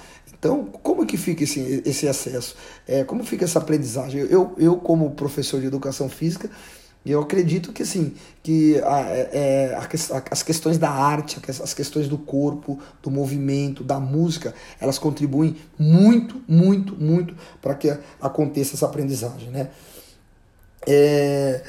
então, 0.45 0.67
como 0.67 1.07
que 1.07 1.17
fica 1.17 1.43
esse, 1.43 1.83
esse 1.87 2.07
acesso? 2.07 2.55
É, 2.87 3.03
como 3.03 3.25
fica 3.25 3.47
essa 3.47 3.59
aprendizagem? 3.59 4.21
Eu, 4.21 4.53
eu, 4.59 4.77
como 4.77 5.11
professor 5.13 5.59
de 5.59 5.67
educação 5.67 6.07
física, 6.07 6.51
eu 7.05 7.21
acredito 7.21 7.73
que 7.73 7.83
assim, 7.83 8.13
que 8.43 8.79
a, 8.81 9.01
é, 9.33 9.75
a, 9.75 9.89
as 10.31 10.43
questões 10.43 10.77
da 10.77 10.91
arte, 10.91 11.39
as 11.49 11.73
questões 11.73 12.09
do 12.09 12.19
corpo, 12.19 12.79
do 13.03 13.11
movimento, 13.11 13.83
da 13.83 14.01
música, 14.01 14.55
elas 14.81 14.99
contribuem 14.99 15.57
muito, 15.79 16.43
muito, 16.49 16.95
muito 16.95 17.35
para 17.63 17.75
que 17.75 17.95
aconteça 18.21 18.75
essa 18.75 18.85
aprendizagem, 18.85 19.51
né? 19.51 19.71
É, 20.87 21.63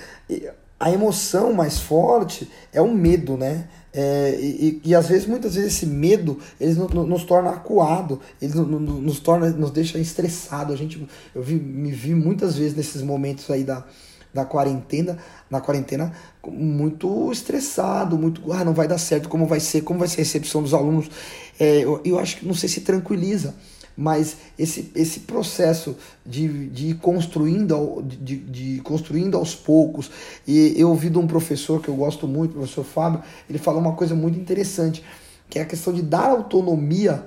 a 0.79 0.91
emoção 0.91 1.53
mais 1.53 1.79
forte 1.79 2.49
é 2.73 2.81
o 2.81 2.93
medo, 2.93 3.37
né? 3.37 3.67
É, 3.93 4.37
e, 4.37 4.81
e, 4.83 4.93
às 4.93 5.07
vezes, 5.07 5.25
muitas 5.25 5.55
vezes, 5.55 5.73
esse 5.73 5.85
medo 5.85 6.37
eles 6.59 6.75
nos, 6.75 6.91
nos 6.91 7.23
torna 7.23 7.49
acuado, 7.51 8.19
ele 8.41 8.53
nos, 8.53 8.67
nos 9.01 9.19
torna, 9.19 9.49
nos 9.51 9.71
deixa 9.71 9.97
estressado. 9.97 10.73
A 10.73 10.75
gente, 10.75 11.07
eu 11.33 11.41
vi, 11.41 11.55
me 11.55 11.91
vi 11.91 12.13
muitas 12.13 12.57
vezes 12.57 12.75
nesses 12.75 13.01
momentos 13.01 13.49
aí 13.49 13.63
da, 13.63 13.85
da 14.33 14.43
quarentena, 14.43 15.17
na 15.49 15.61
quarentena, 15.61 16.11
muito 16.45 17.31
estressado, 17.31 18.17
muito, 18.17 18.51
ah, 18.51 18.65
não 18.65 18.73
vai 18.73 18.85
dar 18.85 18.97
certo, 18.97 19.29
como 19.29 19.45
vai 19.45 19.61
ser, 19.61 19.81
como 19.81 19.97
vai 19.97 20.09
ser 20.09 20.15
a 20.15 20.23
recepção 20.25 20.61
dos 20.61 20.73
alunos. 20.73 21.09
É, 21.57 21.79
eu, 21.79 22.01
eu 22.03 22.19
acho 22.19 22.37
que 22.37 22.45
não 22.45 22.53
sei 22.53 22.67
se 22.67 22.81
tranquiliza 22.81 23.55
mas 23.97 24.37
esse, 24.57 24.91
esse 24.95 25.21
processo 25.21 25.95
de, 26.25 26.67
de 26.69 26.87
ir 26.87 26.95
construindo, 26.95 28.01
de, 28.03 28.37
de 28.37 28.81
construindo 28.81 29.37
aos 29.37 29.55
poucos, 29.55 30.11
e 30.45 30.73
eu 30.75 30.89
ouvi 30.89 31.09
de 31.09 31.17
um 31.17 31.27
professor 31.27 31.81
que 31.81 31.87
eu 31.87 31.95
gosto 31.95 32.27
muito, 32.27 32.51
o 32.51 32.59
professor 32.59 32.83
Fábio, 32.83 33.21
ele 33.49 33.59
falou 33.59 33.79
uma 33.79 33.93
coisa 33.93 34.13
muito 34.15 34.37
interessante, 34.37 35.03
que 35.49 35.59
é 35.59 35.61
a 35.61 35.65
questão 35.65 35.93
de 35.93 36.01
dar 36.01 36.29
autonomia 36.29 37.23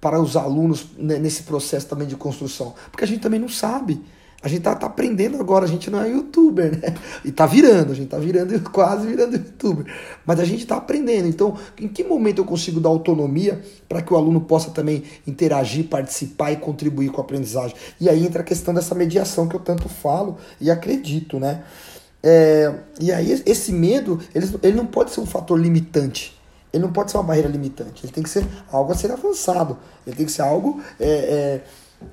para 0.00 0.20
os 0.20 0.36
alunos 0.36 0.86
nesse 0.98 1.44
processo 1.44 1.86
também 1.86 2.06
de 2.06 2.14
construção, 2.14 2.74
porque 2.90 3.04
a 3.04 3.06
gente 3.06 3.20
também 3.20 3.40
não 3.40 3.48
sabe. 3.48 4.02
A 4.44 4.48
gente 4.48 4.60
tá, 4.60 4.74
tá, 4.74 4.84
aprendendo 4.84 5.40
agora, 5.40 5.64
a 5.64 5.66
gente 5.68 5.90
não 5.90 6.02
é 6.02 6.10
youtuber, 6.10 6.78
né? 6.78 6.94
E 7.24 7.32
tá 7.32 7.46
virando, 7.46 7.92
a 7.92 7.94
gente 7.94 8.08
tá 8.08 8.18
virando, 8.18 8.60
quase 8.70 9.06
virando 9.06 9.36
youtuber. 9.36 9.86
Mas 10.26 10.38
a 10.38 10.44
gente 10.44 10.66
tá 10.66 10.76
aprendendo. 10.76 11.26
Então, 11.26 11.56
em 11.80 11.88
que 11.88 12.04
momento 12.04 12.42
eu 12.42 12.44
consigo 12.44 12.78
dar 12.78 12.90
autonomia 12.90 13.62
para 13.88 14.02
que 14.02 14.12
o 14.12 14.16
aluno 14.18 14.42
possa 14.42 14.70
também 14.70 15.02
interagir, 15.26 15.88
participar 15.88 16.52
e 16.52 16.56
contribuir 16.58 17.08
com 17.08 17.22
a 17.22 17.24
aprendizagem? 17.24 17.74
E 17.98 18.06
aí 18.06 18.22
entra 18.22 18.42
a 18.42 18.44
questão 18.44 18.74
dessa 18.74 18.94
mediação 18.94 19.48
que 19.48 19.56
eu 19.56 19.60
tanto 19.60 19.88
falo 19.88 20.36
e 20.60 20.70
acredito, 20.70 21.40
né? 21.40 21.64
É, 22.22 22.70
e 23.00 23.10
aí 23.10 23.42
esse 23.46 23.72
medo, 23.72 24.20
ele, 24.34 24.46
ele 24.62 24.76
não 24.76 24.84
pode 24.84 25.10
ser 25.10 25.20
um 25.20 25.26
fator 25.26 25.58
limitante. 25.58 26.38
Ele 26.70 26.82
não 26.82 26.92
pode 26.92 27.10
ser 27.10 27.16
uma 27.16 27.22
barreira 27.22 27.48
limitante. 27.48 28.04
Ele 28.04 28.12
tem 28.12 28.22
que 28.22 28.28
ser 28.28 28.46
algo 28.70 28.92
a 28.92 28.94
ser 28.94 29.10
avançado. 29.10 29.78
Ele 30.06 30.14
tem 30.14 30.26
que 30.26 30.32
ser 30.32 30.42
algo... 30.42 30.82
É, 31.00 31.08
é, 31.08 31.64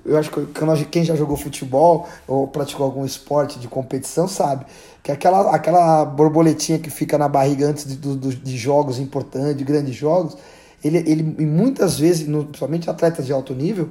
eu 0.05 0.17
acho 0.17 0.29
que 0.31 0.85
quem 0.85 1.03
já 1.03 1.15
jogou 1.15 1.37
futebol 1.37 2.07
ou 2.27 2.47
praticou 2.47 2.85
algum 2.85 3.05
esporte 3.05 3.59
de 3.59 3.67
competição 3.67 4.27
sabe 4.27 4.65
que 5.03 5.11
aquela, 5.11 5.55
aquela 5.55 6.05
borboletinha 6.05 6.79
que 6.79 6.89
fica 6.89 7.17
na 7.17 7.27
barriga 7.27 7.67
antes 7.67 7.85
de, 7.85 7.95
de, 7.95 8.35
de 8.35 8.57
jogos 8.57 8.99
importantes, 8.99 9.57
de 9.57 9.63
grandes 9.63 9.95
jogos, 9.95 10.37
ele, 10.83 10.97
ele 10.99 11.23
muitas 11.45 11.97
vezes, 11.97 12.23
principalmente 12.23 12.89
atletas 12.89 13.25
de 13.25 13.33
alto 13.33 13.53
nível, 13.53 13.89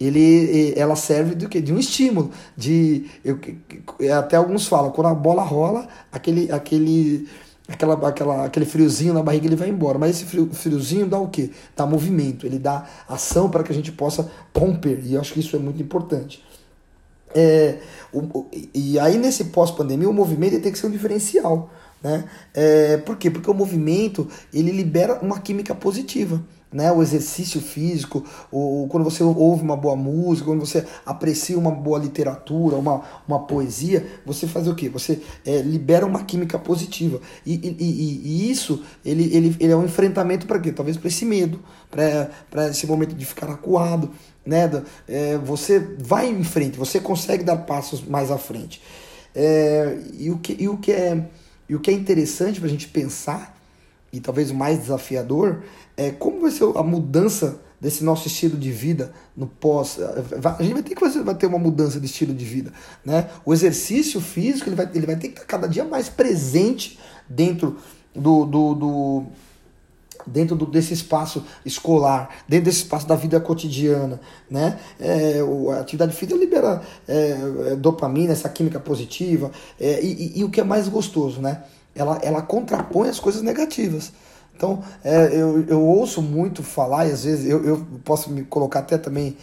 ele, 0.00 0.72
ela 0.76 0.94
serve 0.94 1.34
do 1.34 1.48
que 1.48 1.60
de 1.60 1.72
um 1.72 1.78
estímulo 1.78 2.30
de 2.56 3.06
eu, 3.24 3.38
até 4.16 4.36
alguns 4.36 4.66
falam 4.66 4.92
quando 4.92 5.08
a 5.08 5.14
bola 5.14 5.42
rola 5.42 5.88
aquele 6.12 6.52
aquele 6.52 7.28
aquela, 7.68 8.08
aquela, 8.08 8.44
aquele 8.46 8.64
friozinho 8.64 9.12
na 9.12 9.22
barriga 9.22 9.46
ele 9.46 9.56
vai 9.56 9.68
embora. 9.68 9.98
Mas 9.98 10.16
esse 10.16 10.24
frio, 10.24 10.48
friozinho 10.52 11.06
dá 11.06 11.18
o 11.18 11.28
quê? 11.28 11.50
Dá 11.76 11.86
movimento, 11.86 12.46
ele 12.46 12.58
dá 12.58 12.86
ação 13.06 13.50
para 13.50 13.62
que 13.62 13.70
a 13.70 13.74
gente 13.74 13.92
possa 13.92 14.30
romper. 14.56 15.00
E 15.04 15.14
eu 15.14 15.20
acho 15.20 15.32
que 15.34 15.40
isso 15.40 15.54
é 15.54 15.58
muito 15.58 15.80
importante. 15.82 16.42
É, 17.34 17.78
o, 18.12 18.46
e 18.74 18.98
aí 18.98 19.18
nesse 19.18 19.44
pós-pandemia 19.44 20.08
o 20.08 20.14
movimento 20.14 20.60
tem 20.60 20.72
que 20.72 20.78
ser 20.78 20.86
um 20.86 20.90
diferencial. 20.90 21.70
Né? 22.02 22.24
É, 22.54 22.96
por 22.98 23.16
quê? 23.16 23.30
Porque 23.30 23.50
o 23.50 23.54
movimento 23.54 24.28
ele 24.52 24.70
libera 24.70 25.18
uma 25.20 25.38
química 25.38 25.74
positiva 25.74 26.42
né? 26.72 26.92
O 26.92 27.02
exercício 27.02 27.60
físico, 27.60 28.24
ou 28.50 28.86
quando 28.88 29.04
você 29.04 29.22
ouve 29.22 29.62
uma 29.62 29.76
boa 29.76 29.96
música, 29.96 30.46
quando 30.46 30.60
você 30.60 30.86
aprecia 31.04 31.58
uma 31.58 31.70
boa 31.70 31.98
literatura, 31.98 32.76
uma, 32.76 33.02
uma 33.26 33.40
poesia, 33.40 34.06
você 34.24 34.46
faz 34.46 34.68
o 34.68 34.74
quê? 34.74 34.88
Você 34.88 35.20
é, 35.46 35.62
libera 35.62 36.04
uma 36.04 36.24
química 36.24 36.58
positiva. 36.58 37.20
E, 37.44 37.54
e, 37.54 37.76
e, 37.78 38.22
e, 38.24 38.50
isso 38.50 38.82
ele, 39.04 39.34
ele, 39.34 39.56
ele 39.58 39.72
é 39.72 39.76
um 39.76 39.84
enfrentamento 39.84 40.46
para 40.46 40.58
quê? 40.58 40.70
Talvez 40.72 40.96
para 40.96 41.08
esse 41.08 41.24
medo, 41.24 41.60
para 41.90 42.68
esse 42.68 42.86
momento 42.86 43.14
de 43.14 43.24
ficar 43.24 43.50
acuado. 43.50 44.10
Né? 44.44 44.70
É, 45.06 45.36
você 45.38 45.78
vai 45.98 46.28
em 46.28 46.44
frente, 46.44 46.78
você 46.78 47.00
consegue 47.00 47.44
dar 47.44 47.56
passos 47.58 48.02
mais 48.02 48.30
à 48.30 48.38
frente. 48.38 48.80
É, 49.34 49.98
e, 50.18 50.30
o 50.30 50.38
que, 50.38 50.56
e, 50.58 50.68
o 50.68 50.76
que 50.76 50.92
é, 50.92 51.26
e 51.68 51.74
o 51.74 51.80
que 51.80 51.90
é 51.90 51.94
interessante 51.94 52.58
para 52.58 52.66
a 52.66 52.70
gente 52.70 52.88
pensar, 52.88 53.56
e 54.12 54.20
talvez 54.20 54.50
o 54.50 54.54
mais 54.54 54.78
desafiador, 54.78 55.62
é, 55.98 56.12
como 56.12 56.40
vai 56.40 56.52
ser 56.52 56.64
a 56.76 56.82
mudança 56.82 57.60
desse 57.80 58.04
nosso 58.04 58.28
estilo 58.28 58.56
de 58.56 58.70
vida 58.70 59.12
no 59.36 59.46
pós. 59.46 59.98
A 60.58 60.62
gente 60.62 60.72
vai 60.72 60.82
ter 60.82 60.94
que 60.94 61.20
vai 61.20 61.34
ter 61.34 61.46
uma 61.46 61.58
mudança 61.58 61.98
de 61.98 62.06
estilo 62.06 62.32
de 62.32 62.44
vida. 62.44 62.72
Né? 63.04 63.28
O 63.44 63.52
exercício 63.52 64.20
físico 64.20 64.68
ele 64.68 64.76
vai, 64.76 64.88
ele 64.94 65.06
vai 65.06 65.16
ter 65.16 65.28
que 65.28 65.34
estar 65.34 65.46
cada 65.46 65.66
dia 65.66 65.84
mais 65.84 66.08
presente 66.08 66.98
dentro 67.28 67.76
do, 68.14 68.44
do, 68.44 68.74
do 68.74 69.26
dentro 70.26 70.54
do, 70.54 70.66
desse 70.66 70.92
espaço 70.92 71.44
escolar, 71.64 72.28
dentro 72.46 72.66
desse 72.66 72.78
espaço 72.78 73.06
da 73.06 73.16
vida 73.16 73.40
cotidiana, 73.40 74.20
né? 74.50 74.78
É, 75.00 75.40
a 75.74 75.80
atividade 75.80 76.14
física 76.14 76.38
libera 76.38 76.82
é, 77.06 77.36
é, 77.72 77.76
dopamina, 77.76 78.32
essa 78.32 78.48
química 78.48 78.78
positiva, 78.78 79.50
é, 79.80 80.02
e, 80.02 80.12
e, 80.12 80.40
e, 80.40 80.44
o 80.44 80.50
que 80.50 80.60
é 80.60 80.64
mais 80.64 80.86
gostoso, 80.88 81.40
né? 81.40 81.62
Ela, 81.94 82.18
ela 82.22 82.42
contrapõe 82.42 83.08
as 83.08 83.18
coisas 83.18 83.40
negativas. 83.42 84.12
Então, 84.58 84.82
é, 85.04 85.28
eu, 85.32 85.64
eu 85.68 85.80
ouço 85.80 86.20
muito 86.20 86.64
falar, 86.64 87.06
e 87.06 87.12
às 87.12 87.22
vezes 87.22 87.48
eu, 87.48 87.64
eu 87.64 87.86
posso 88.04 88.28
me 88.28 88.42
colocar 88.42 88.80
até 88.80 88.98
também 88.98 89.36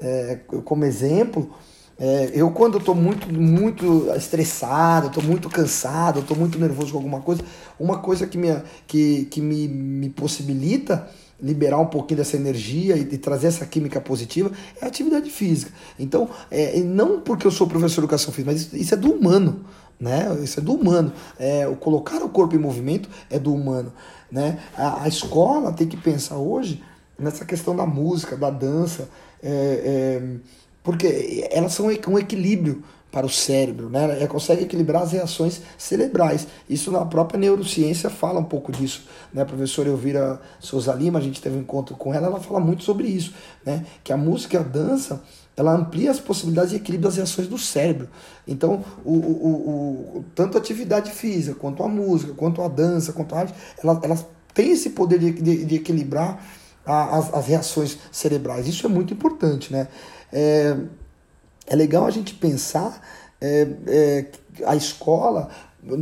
é, 0.00 0.38
como 0.64 0.86
exemplo. 0.86 1.50
É, 1.98 2.30
eu, 2.32 2.50
quando 2.52 2.78
estou 2.78 2.94
muito, 2.94 3.30
muito 3.30 4.10
estressado, 4.16 5.08
estou 5.08 5.22
muito 5.22 5.50
cansado, 5.50 6.20
estou 6.20 6.34
muito 6.34 6.58
nervoso 6.58 6.92
com 6.92 6.96
alguma 6.96 7.20
coisa, 7.20 7.42
uma 7.78 7.98
coisa 7.98 8.26
que 8.26 8.38
me, 8.38 8.48
que, 8.86 9.26
que 9.26 9.42
me, 9.42 9.68
me 9.68 10.08
possibilita 10.08 11.06
liberar 11.38 11.78
um 11.78 11.86
pouquinho 11.86 12.18
dessa 12.18 12.36
energia 12.36 12.96
e, 12.96 13.04
trazer 13.18 13.48
essa 13.48 13.66
química 13.66 14.00
positiva 14.00 14.50
é 14.80 14.86
a 14.86 14.88
atividade 14.88 15.28
física. 15.28 15.70
Então, 15.98 16.30
é, 16.50 16.80
não 16.80 17.20
porque 17.20 17.46
eu 17.46 17.50
sou 17.50 17.66
professor 17.66 17.96
de 17.96 18.00
educação 18.00 18.32
física, 18.32 18.52
mas 18.52 18.62
isso, 18.62 18.76
isso 18.76 18.94
é 18.94 18.96
do 18.96 19.12
humano. 19.12 19.66
Né? 20.02 20.36
Isso 20.42 20.58
é 20.58 20.62
do 20.62 20.74
humano. 20.74 21.12
É, 21.38 21.66
o 21.68 21.76
colocar 21.76 22.20
o 22.24 22.28
corpo 22.28 22.56
em 22.56 22.58
movimento 22.58 23.08
é 23.30 23.38
do 23.38 23.54
humano. 23.54 23.92
Né? 24.32 24.58
A, 24.74 25.02
a 25.04 25.08
escola 25.08 25.70
tem 25.74 25.86
que 25.86 25.96
pensar 25.96 26.38
hoje 26.38 26.82
nessa 27.18 27.44
questão 27.44 27.76
da 27.76 27.84
música, 27.84 28.34
da 28.34 28.48
dança, 28.48 29.10
é, 29.42 29.50
é, 30.22 30.36
porque 30.82 31.46
elas 31.52 31.74
são 31.74 31.86
um 31.86 32.18
equilíbrio 32.18 32.82
para 33.10 33.26
o 33.26 33.28
cérebro, 33.28 33.90
né? 33.90 34.04
Ela 34.18 34.26
consegue 34.26 34.62
equilibrar 34.62 35.02
as 35.02 35.12
reações 35.12 35.60
cerebrais. 35.76 36.46
Isso 36.66 36.90
na 36.90 37.04
própria 37.04 37.38
neurociência 37.38 38.08
fala 38.08 38.40
um 38.40 38.44
pouco 38.44 38.72
disso, 38.72 39.06
né? 39.34 39.42
A 39.42 39.44
professora 39.44 39.90
Elvira 39.90 40.40
Souza 40.58 40.94
Lima, 40.94 41.18
a 41.18 41.22
gente 41.22 41.40
teve 41.40 41.58
um 41.58 41.60
encontro 41.60 41.94
com 41.94 42.14
ela, 42.14 42.28
ela 42.28 42.40
fala 42.40 42.58
muito 42.58 42.82
sobre 42.82 43.06
isso, 43.08 43.34
né? 43.66 43.84
Que 44.02 44.14
a 44.14 44.16
música 44.16 44.56
e 44.56 44.58
a 44.58 44.62
dança 44.62 45.22
ela 45.56 45.72
amplia 45.72 46.10
as 46.10 46.18
possibilidades 46.18 46.70
de 46.70 46.76
equilíbrio 46.76 47.08
das 47.08 47.16
reações 47.16 47.46
do 47.46 47.58
cérebro. 47.58 48.08
Então, 48.46 48.84
o, 49.04 49.12
o, 49.12 50.16
o, 50.18 50.24
tanto 50.34 50.56
a 50.56 50.60
atividade 50.60 51.10
física, 51.10 51.54
quanto 51.54 51.82
a 51.82 51.88
música, 51.88 52.32
quanto 52.34 52.62
a 52.62 52.68
dança, 52.68 53.12
quanto 53.12 53.34
a 53.34 53.40
arte, 53.40 53.54
ela, 53.82 54.00
elas 54.02 54.26
têm 54.54 54.72
esse 54.72 54.90
poder 54.90 55.18
de, 55.18 55.32
de, 55.32 55.64
de 55.64 55.74
equilibrar 55.74 56.42
a, 56.86 57.18
as, 57.18 57.34
as 57.34 57.46
reações 57.46 57.98
cerebrais. 58.10 58.66
Isso 58.66 58.86
é 58.86 58.88
muito 58.88 59.12
importante, 59.12 59.72
né? 59.72 59.88
É, 60.32 60.76
é 61.66 61.76
legal 61.76 62.06
a 62.06 62.10
gente 62.10 62.34
pensar 62.34 63.00
é, 63.40 63.68
é, 63.86 64.26
a 64.64 64.76
escola, 64.76 65.50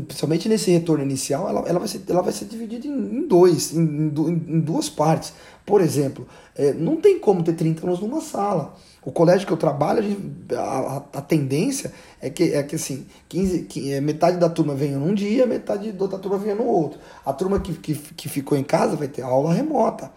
principalmente 0.06 0.48
nesse 0.48 0.70
retorno 0.70 1.02
inicial, 1.02 1.48
ela, 1.48 1.60
ela, 1.68 1.78
vai, 1.78 1.88
ser, 1.88 2.02
ela 2.08 2.22
vai 2.22 2.32
ser 2.32 2.44
dividida 2.44 2.86
em, 2.86 2.90
em 2.90 3.26
dois, 3.26 3.72
em, 3.72 3.80
em, 3.80 4.08
em, 4.08 4.60
duas 4.60 4.88
partes. 4.88 5.32
Por 5.64 5.80
exemplo, 5.80 6.26
é, 6.54 6.72
não 6.72 6.96
tem 6.96 7.18
como 7.18 7.42
ter 7.42 7.54
30 7.54 7.82
alunos 7.82 8.00
numa 8.00 8.20
sala. 8.20 8.74
O 9.02 9.10
colégio 9.10 9.46
que 9.46 9.52
eu 9.52 9.56
trabalho, 9.56 10.04
a, 10.52 10.60
a, 10.60 10.96
a, 11.18 11.22
tendência 11.22 11.90
é 12.20 12.28
que, 12.28 12.52
é 12.52 12.62
que 12.62 12.76
assim, 12.76 13.06
15, 13.28 13.62
que, 13.62 13.92
é, 13.92 14.00
metade 14.00 14.36
da 14.36 14.48
turma 14.48 14.74
venha 14.74 14.98
num 14.98 15.14
dia, 15.14 15.46
metade 15.46 15.90
da 15.90 16.04
outra 16.04 16.18
turma 16.18 16.36
venha 16.36 16.54
no 16.54 16.66
outro. 16.66 17.00
A 17.24 17.32
turma 17.32 17.58
que, 17.60 17.72
que, 17.74 17.94
que 17.94 18.28
ficou 18.28 18.58
em 18.58 18.64
casa 18.64 18.96
vai 18.96 19.08
ter 19.08 19.22
aula 19.22 19.54
remota. 19.54 20.10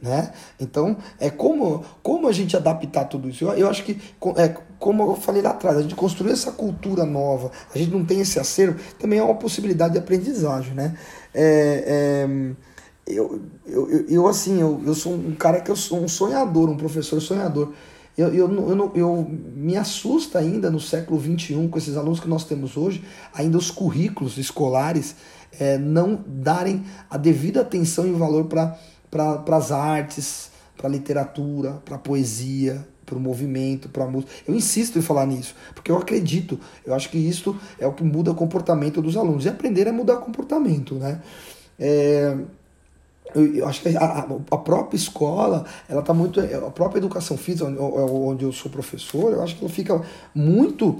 Né? 0.00 0.32
Então, 0.58 0.96
é 1.18 1.28
como, 1.28 1.84
como 2.02 2.26
a 2.26 2.32
gente 2.32 2.56
adaptar 2.56 3.04
tudo 3.04 3.28
isso? 3.28 3.44
Eu, 3.44 3.50
eu 3.50 3.68
acho 3.68 3.84
que, 3.84 4.00
é, 4.38 4.56
como 4.78 5.02
eu 5.02 5.16
falei 5.16 5.42
lá 5.42 5.50
atrás, 5.50 5.76
a 5.76 5.82
gente 5.82 5.94
construir 5.94 6.32
essa 6.32 6.50
cultura 6.50 7.04
nova, 7.04 7.50
a 7.74 7.76
gente 7.76 7.90
não 7.90 8.02
tem 8.02 8.20
esse 8.20 8.40
acervo, 8.40 8.80
também 8.98 9.18
é 9.18 9.22
uma 9.22 9.34
possibilidade 9.34 9.92
de 9.92 9.98
aprendizagem. 9.98 10.72
Né? 10.72 10.96
É, 11.34 12.24
é, 12.24 12.54
eu, 13.06 13.42
eu, 13.66 14.06
eu, 14.08 14.26
assim, 14.26 14.58
eu, 14.62 14.80
eu 14.86 14.94
sou 14.94 15.12
um 15.12 15.34
cara 15.34 15.60
que 15.60 15.70
eu 15.70 15.76
sou 15.76 16.02
um 16.02 16.08
sonhador, 16.08 16.70
um 16.70 16.76
professor 16.76 17.20
sonhador. 17.20 17.74
Eu, 18.20 18.34
eu, 18.34 18.68
eu, 18.68 18.92
eu, 18.94 19.30
me 19.54 19.76
assusta 19.76 20.38
ainda 20.38 20.70
no 20.70 20.80
século 20.80 21.20
XXI, 21.20 21.68
com 21.68 21.78
esses 21.78 21.96
alunos 21.96 22.20
que 22.20 22.28
nós 22.28 22.44
temos 22.44 22.76
hoje, 22.76 23.02
ainda 23.32 23.56
os 23.56 23.70
currículos 23.70 24.36
escolares 24.38 25.16
é, 25.58 25.78
não 25.78 26.22
darem 26.26 26.84
a 27.08 27.16
devida 27.16 27.60
atenção 27.62 28.06
e 28.06 28.12
valor 28.12 28.44
para 28.44 28.78
para 29.10 29.56
as 29.56 29.72
artes, 29.72 30.50
para 30.76 30.86
a 30.86 30.90
literatura, 30.90 31.82
para 31.84 31.96
a 31.96 31.98
poesia, 31.98 32.86
para 33.04 33.18
o 33.18 33.20
movimento, 33.20 33.88
para 33.88 34.04
a 34.04 34.06
música. 34.06 34.32
Eu 34.46 34.54
insisto 34.54 34.98
em 34.98 35.02
falar 35.02 35.26
nisso, 35.26 35.54
porque 35.74 35.90
eu 35.90 35.96
acredito, 35.96 36.58
eu 36.86 36.94
acho 36.94 37.10
que 37.10 37.18
isso 37.18 37.58
é 37.78 37.86
o 37.86 37.92
que 37.92 38.04
muda 38.04 38.30
o 38.30 38.34
comportamento 38.34 39.02
dos 39.02 39.16
alunos. 39.16 39.44
E 39.44 39.48
aprender 39.48 39.88
é 39.88 39.92
mudar 39.92 40.18
comportamento, 40.18 40.94
né? 40.94 41.20
É, 41.78 42.36
eu, 43.34 43.66
acho 43.66 43.82
que 43.82 43.96
a, 43.96 44.26
a, 44.50 44.58
própria 44.58 44.96
escola, 44.96 45.64
ela 45.88 46.02
tá 46.02 46.12
muito. 46.12 46.40
A 46.40 46.70
própria 46.70 46.98
educação 46.98 47.36
física, 47.36 47.66
onde 47.66 48.44
eu 48.44 48.52
sou 48.52 48.70
professor, 48.70 49.32
eu 49.32 49.42
acho 49.42 49.56
que 49.56 49.64
ela 49.64 49.72
fica 49.72 50.02
muito 50.34 50.98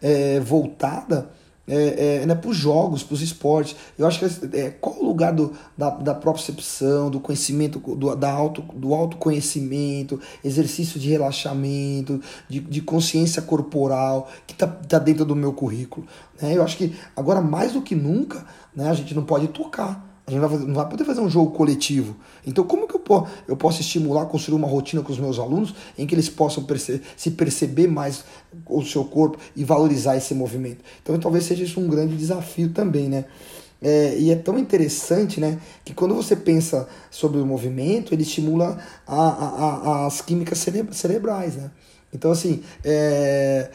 é, 0.00 0.40
voltada 0.40 1.30
é, 1.70 2.22
é, 2.22 2.26
né, 2.26 2.34
para 2.34 2.50
os 2.50 2.56
jogos, 2.56 3.04
para 3.04 3.14
os 3.14 3.22
esportes. 3.22 3.76
Eu 3.96 4.06
acho 4.06 4.18
que 4.18 4.56
é, 4.56 4.70
qual 4.70 4.96
o 4.98 5.04
lugar 5.04 5.32
do, 5.32 5.52
da, 5.78 5.90
da 5.90 6.14
percepção, 6.14 7.08
do 7.08 7.20
conhecimento, 7.20 7.78
do, 7.78 8.14
da 8.16 8.30
auto, 8.30 8.62
do 8.74 8.92
autoconhecimento, 8.92 10.20
exercício 10.42 10.98
de 10.98 11.08
relaxamento, 11.08 12.20
de, 12.48 12.58
de 12.58 12.80
consciência 12.80 13.40
corporal, 13.40 14.28
que 14.46 14.52
está 14.52 14.66
tá 14.66 14.98
dentro 14.98 15.24
do 15.24 15.36
meu 15.36 15.52
currículo. 15.52 16.06
Né? 16.42 16.56
Eu 16.56 16.62
acho 16.64 16.76
que 16.76 16.96
agora, 17.14 17.40
mais 17.40 17.72
do 17.72 17.82
que 17.82 17.94
nunca, 17.94 18.44
né, 18.74 18.90
a 18.90 18.94
gente 18.94 19.14
não 19.14 19.24
pode 19.24 19.46
tocar. 19.48 20.09
A 20.36 20.48
gente 20.48 20.66
não 20.66 20.74
vai 20.74 20.88
poder 20.88 21.04
fazer 21.04 21.20
um 21.20 21.28
jogo 21.28 21.50
coletivo. 21.50 22.16
Então, 22.46 22.64
como 22.64 22.86
que 22.86 22.94
eu, 22.94 23.00
posso, 23.00 23.32
eu 23.48 23.56
posso 23.56 23.80
estimular, 23.80 24.26
construir 24.26 24.56
uma 24.56 24.68
rotina 24.68 25.02
com 25.02 25.12
os 25.12 25.18
meus 25.18 25.38
alunos 25.38 25.74
em 25.98 26.06
que 26.06 26.14
eles 26.14 26.28
possam 26.28 26.62
perce 26.62 27.02
se 27.16 27.32
perceber 27.32 27.88
mais 27.88 28.24
o 28.66 28.82
seu 28.82 29.04
corpo 29.04 29.38
e 29.56 29.64
valorizar 29.64 30.16
esse 30.16 30.34
movimento? 30.34 30.84
Então, 31.02 31.18
talvez 31.18 31.44
seja 31.44 31.64
isso 31.64 31.80
um 31.80 31.88
grande 31.88 32.16
desafio 32.16 32.70
também, 32.70 33.08
né? 33.08 33.24
É, 33.82 34.16
e 34.18 34.30
é 34.30 34.36
tão 34.36 34.58
interessante, 34.58 35.40
né, 35.40 35.58
que 35.82 35.94
quando 35.94 36.14
você 36.14 36.36
pensa 36.36 36.86
sobre 37.10 37.40
o 37.40 37.46
movimento, 37.46 38.12
ele 38.12 38.22
estimula 38.22 38.78
a, 39.06 39.16
a, 39.16 39.46
a, 40.02 40.06
as 40.06 40.20
químicas 40.20 40.58
cerebrais, 40.92 41.56
né? 41.56 41.70
Então, 42.12 42.30
assim, 42.30 42.62
é 42.84 43.70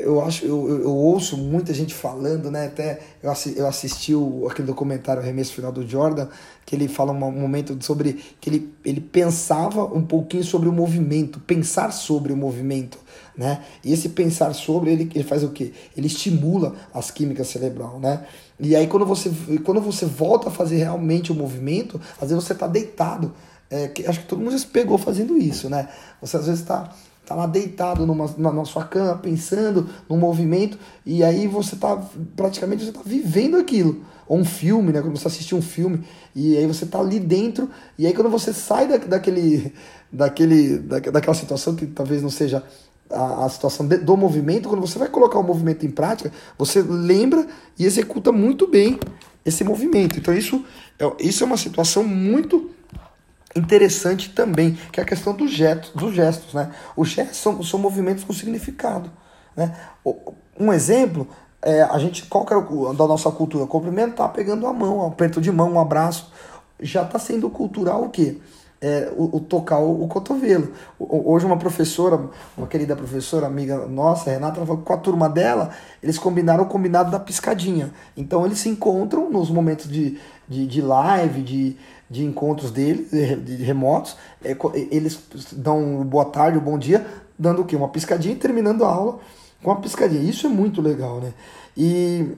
eu 0.00 0.20
acho, 0.20 0.44
eu, 0.44 0.68
eu, 0.68 0.82
eu, 0.82 0.90
ouço 0.90 1.36
muita 1.36 1.72
gente 1.72 1.94
falando, 1.94 2.50
né? 2.50 2.66
Até 2.66 3.00
eu, 3.22 3.30
assi, 3.30 3.54
eu 3.56 3.66
assisti 3.66 4.14
o, 4.14 4.46
aquele 4.48 4.66
documentário 4.66 5.22
Remesso 5.22 5.54
Final 5.54 5.72
do 5.72 5.86
Jordan, 5.86 6.28
que 6.64 6.76
ele 6.76 6.88
fala 6.88 7.12
um 7.12 7.18
momento 7.18 7.76
sobre 7.84 8.22
que 8.40 8.50
ele, 8.50 8.74
ele 8.84 9.00
pensava 9.00 9.84
um 9.84 10.04
pouquinho 10.04 10.44
sobre 10.44 10.68
o 10.68 10.72
movimento, 10.72 11.40
pensar 11.40 11.92
sobre 11.92 12.32
o 12.32 12.36
movimento, 12.36 12.98
né? 13.36 13.64
E 13.84 13.92
esse 13.92 14.10
pensar 14.10 14.54
sobre, 14.54 14.92
ele, 14.92 15.10
ele 15.14 15.24
faz 15.24 15.42
o 15.42 15.50
quê? 15.50 15.72
Ele 15.96 16.06
estimula 16.06 16.74
as 16.92 17.10
químicas 17.10 17.48
cerebral, 17.48 17.98
né? 17.98 18.24
E 18.60 18.76
aí 18.76 18.86
quando 18.86 19.06
você, 19.06 19.30
quando 19.64 19.80
você 19.80 20.06
volta 20.06 20.48
a 20.48 20.52
fazer 20.52 20.76
realmente 20.76 21.32
o 21.32 21.34
movimento, 21.34 22.00
às 22.20 22.28
vezes 22.28 22.44
você 22.44 22.52
está 22.52 22.66
deitado. 22.66 23.32
É, 23.70 23.88
que, 23.88 24.06
acho 24.06 24.20
que 24.20 24.26
todo 24.26 24.40
mundo 24.40 24.52
já 24.52 24.58
se 24.58 24.66
pegou 24.66 24.98
fazendo 24.98 25.38
isso, 25.38 25.70
né? 25.70 25.88
Você 26.20 26.36
às 26.36 26.44
vezes 26.44 26.60
está 26.60 26.92
tá 27.24 27.34
lá 27.34 27.46
deitado 27.46 28.06
numa, 28.06 28.32
na, 28.36 28.52
na, 28.52 28.64
sua 28.64 28.84
cama, 28.84 29.16
pensando 29.18 29.88
no 30.08 30.16
movimento, 30.16 30.78
e 31.06 31.22
aí 31.22 31.46
você 31.46 31.76
tá 31.76 32.02
praticamente 32.36 32.84
você 32.84 32.92
tá 32.92 33.00
vivendo 33.04 33.56
aquilo. 33.56 34.04
Ou 34.26 34.38
um 34.38 34.44
filme, 34.44 34.92
né? 34.92 35.00
Quando 35.00 35.18
você 35.18 35.28
assiste 35.28 35.54
um 35.54 35.62
filme, 35.62 36.04
e 36.34 36.56
aí 36.56 36.66
você 36.66 36.86
tá 36.86 36.98
ali 36.98 37.20
dentro, 37.20 37.68
e 37.98 38.06
aí 38.06 38.12
quando 38.12 38.30
você 38.30 38.52
sai 38.52 38.88
da, 38.88 38.96
daquele, 38.96 39.72
daquele, 40.10 40.78
da, 40.78 40.98
daquela 40.98 41.34
situação 41.34 41.74
que 41.74 41.86
talvez 41.86 42.22
não 42.22 42.30
seja 42.30 42.62
a, 43.10 43.44
a 43.44 43.48
situação 43.48 43.86
de, 43.86 43.98
do 43.98 44.16
movimento, 44.16 44.68
quando 44.68 44.80
você 44.80 44.98
vai 44.98 45.08
colocar 45.08 45.38
o 45.38 45.42
movimento 45.42 45.84
em 45.84 45.90
prática, 45.90 46.32
você 46.58 46.82
lembra 46.82 47.46
e 47.78 47.84
executa 47.84 48.32
muito 48.32 48.66
bem 48.66 48.98
esse 49.44 49.64
movimento. 49.64 50.18
Então 50.18 50.34
isso, 50.34 50.64
é, 50.98 51.12
isso 51.20 51.44
é 51.44 51.46
uma 51.46 51.56
situação 51.56 52.04
muito 52.04 52.70
interessante 53.54 54.30
também, 54.30 54.78
que 54.90 55.00
é 55.00 55.02
a 55.02 55.06
questão 55.06 55.34
dos 55.34 55.50
gestos, 55.50 55.90
dos 55.92 56.14
gestos 56.14 56.54
né? 56.54 56.70
Os 56.96 57.08
gestos 57.08 57.38
são, 57.38 57.62
são 57.62 57.78
movimentos 57.78 58.24
com 58.24 58.32
significado, 58.32 59.10
né? 59.56 59.74
Um 60.58 60.72
exemplo, 60.72 61.28
é, 61.62 61.82
a 61.82 61.98
gente, 61.98 62.26
qual 62.26 62.44
que 62.44 62.52
é 62.52 62.56
o, 62.56 62.92
da 62.92 63.06
nossa 63.06 63.30
cultura? 63.30 63.66
Cumprimentar 63.66 64.32
pegando 64.32 64.66
a 64.66 64.72
mão, 64.72 64.98
um 64.98 65.06
aperto 65.06 65.40
de 65.40 65.50
mão, 65.52 65.72
um 65.72 65.80
abraço. 65.80 66.32
Já 66.80 67.02
está 67.02 67.18
sendo 67.18 67.48
cultural 67.48 68.02
o 68.02 68.10
quê? 68.10 68.38
É, 68.80 69.12
o, 69.16 69.36
o, 69.36 69.40
tocar 69.40 69.78
o, 69.78 70.02
o 70.02 70.08
cotovelo. 70.08 70.72
O, 70.98 71.32
hoje 71.32 71.46
uma 71.46 71.56
professora, 71.56 72.20
uma 72.58 72.66
querida 72.66 72.96
professora, 72.96 73.46
amiga 73.46 73.86
nossa, 73.86 74.30
Renata, 74.30 74.56
ela 74.56 74.66
falou 74.66 74.82
que 74.82 74.86
com 74.86 74.92
a 74.92 74.96
turma 74.96 75.28
dela, 75.28 75.70
eles 76.02 76.18
combinaram 76.18 76.64
o 76.64 76.66
combinado 76.66 77.10
da 77.10 77.20
piscadinha. 77.20 77.92
Então 78.16 78.44
eles 78.44 78.58
se 78.58 78.68
encontram 78.68 79.30
nos 79.30 79.48
momentos 79.48 79.88
de, 79.88 80.18
de, 80.48 80.66
de 80.66 80.82
live, 80.82 81.42
de, 81.42 81.76
de 82.12 82.24
encontros 82.24 82.70
deles, 82.70 83.10
de 83.10 83.56
remotos, 83.56 84.16
é, 84.44 84.54
eles 84.90 85.18
dão 85.50 86.04
boa 86.04 86.26
tarde, 86.26 86.60
bom 86.60 86.78
dia, 86.78 87.06
dando 87.38 87.62
o 87.62 87.64
quê? 87.64 87.74
Uma 87.74 87.88
piscadinha 87.88 88.34
e 88.34 88.38
terminando 88.38 88.84
a 88.84 88.88
aula 88.88 89.18
com 89.62 89.70
uma 89.70 89.80
piscadinha. 89.80 90.22
Isso 90.22 90.46
é 90.46 90.50
muito 90.50 90.82
legal, 90.82 91.20
né? 91.20 91.32
E 91.74 92.36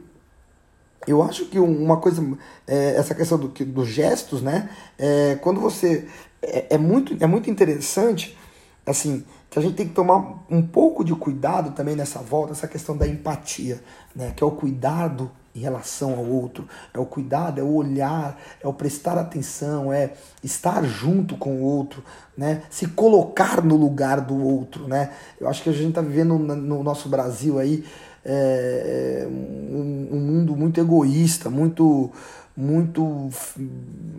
eu 1.08 1.22
acho 1.24 1.46
que 1.46 1.58
uma 1.58 1.96
coisa, 1.96 2.22
é, 2.68 2.94
essa 2.94 3.16
questão 3.16 3.36
do, 3.36 3.48
dos 3.48 3.88
gestos, 3.88 4.40
né? 4.40 4.70
É, 4.96 5.34
quando 5.42 5.60
você. 5.60 6.06
É, 6.40 6.74
é, 6.74 6.78
muito, 6.78 7.16
é 7.18 7.26
muito 7.26 7.50
interessante, 7.50 8.36
assim, 8.86 9.24
que 9.50 9.58
a 9.58 9.62
gente 9.62 9.74
tem 9.74 9.88
que 9.88 9.94
tomar 9.94 10.44
um 10.48 10.62
pouco 10.62 11.02
de 11.02 11.14
cuidado 11.14 11.72
também 11.72 11.96
nessa 11.96 12.20
volta, 12.20 12.52
essa 12.52 12.68
questão 12.68 12.96
da 12.96 13.08
empatia, 13.08 13.82
né? 14.14 14.32
Que 14.36 14.44
é 14.44 14.46
o 14.46 14.52
cuidado 14.52 15.32
em 15.54 15.60
relação 15.60 16.14
ao 16.14 16.24
outro, 16.24 16.66
é 16.92 16.98
o 16.98 17.06
cuidado, 17.06 17.60
é 17.60 17.62
o 17.62 17.74
olhar, 17.74 18.36
é 18.60 18.66
o 18.66 18.72
prestar 18.72 19.16
atenção, 19.16 19.92
é 19.92 20.14
estar 20.42 20.84
junto 20.84 21.36
com 21.36 21.58
o 21.58 21.62
outro, 21.62 22.02
né? 22.36 22.62
Se 22.70 22.88
colocar 22.88 23.62
no 23.62 23.76
lugar 23.76 24.20
do 24.20 24.36
outro, 24.36 24.88
né? 24.88 25.12
Eu 25.40 25.48
acho 25.48 25.62
que 25.62 25.70
a 25.70 25.72
gente 25.72 25.90
está 25.90 26.00
vivendo 26.00 26.36
no 26.38 26.82
nosso 26.82 27.08
Brasil 27.08 27.58
aí 27.58 27.84
é, 28.24 29.26
um, 29.28 30.08
um 30.10 30.20
mundo 30.20 30.56
muito 30.56 30.80
egoísta, 30.80 31.50
muito 31.50 32.10
muito 32.56 33.30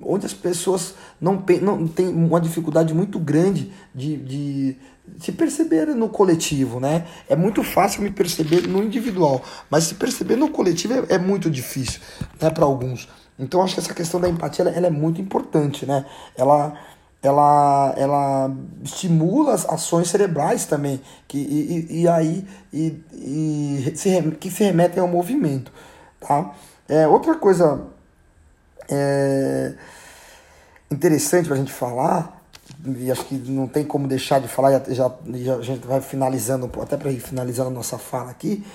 onde 0.01 0.25
as 0.25 0.33
pessoas 0.33 0.93
não, 1.21 1.43
não 1.61 1.87
têm 1.87 2.09
uma 2.09 2.41
dificuldade 2.41 2.93
muito 2.93 3.17
grande 3.17 3.71
de, 3.93 4.17
de 4.17 4.77
se 5.19 5.31
perceber 5.31 5.85
no 5.87 6.09
coletivo, 6.09 6.79
né? 6.79 7.05
É 7.29 7.35
muito 7.35 7.63
fácil 7.63 8.01
me 8.01 8.11
perceber 8.11 8.67
no 8.67 8.83
individual, 8.83 9.41
mas 9.69 9.85
se 9.85 9.95
perceber 9.95 10.35
no 10.35 10.49
coletivo 10.49 10.93
é, 10.93 11.15
é 11.15 11.17
muito 11.17 11.49
difícil, 11.49 12.01
né, 12.41 12.49
para 12.49 12.65
alguns. 12.65 13.07
Então 13.39 13.61
acho 13.61 13.75
que 13.75 13.79
essa 13.79 13.93
questão 13.93 14.19
da 14.19 14.27
empatia 14.27 14.63
ela, 14.63 14.71
ela, 14.75 14.87
é 14.87 14.91
muito 14.91 15.21
importante, 15.21 15.85
né? 15.85 16.05
Ela 16.37 16.77
ela, 17.23 17.93
ela 17.97 18.51
estimula 18.83 19.55
as 19.55 19.67
ações 19.67 20.09
cerebrais 20.09 20.65
também, 20.65 21.01
que, 21.27 21.39
e, 21.39 22.01
e 22.01 22.07
aí 22.07 22.45
e, 22.71 23.01
e 23.11 23.93
se, 23.95 24.21
que 24.39 24.51
se 24.51 24.63
remetem 24.63 25.01
ao 25.01 25.07
movimento. 25.07 25.71
Tá? 26.19 26.53
É, 26.87 27.07
outra 27.07 27.33
coisa 27.33 27.94
é, 28.89 29.73
interessante 30.91 31.47
para 31.47 31.55
a 31.55 31.59
gente 31.59 31.71
falar, 31.71 32.41
e 32.85 33.11
acho 33.11 33.25
que 33.25 33.35
não 33.35 33.67
tem 33.67 33.83
como 33.83 34.07
deixar 34.07 34.39
de 34.39 34.47
falar, 34.47 34.71
já, 34.89 35.11
já, 35.33 35.55
a 35.55 35.61
gente 35.61 35.85
vai 35.85 36.01
finalizando, 36.01 36.69
até 36.81 36.97
para 36.97 37.11
ir 37.11 37.19
finalizando 37.19 37.69
a 37.69 37.73
nossa 37.73 37.97
fala 37.97 38.31
aqui, 38.31 38.65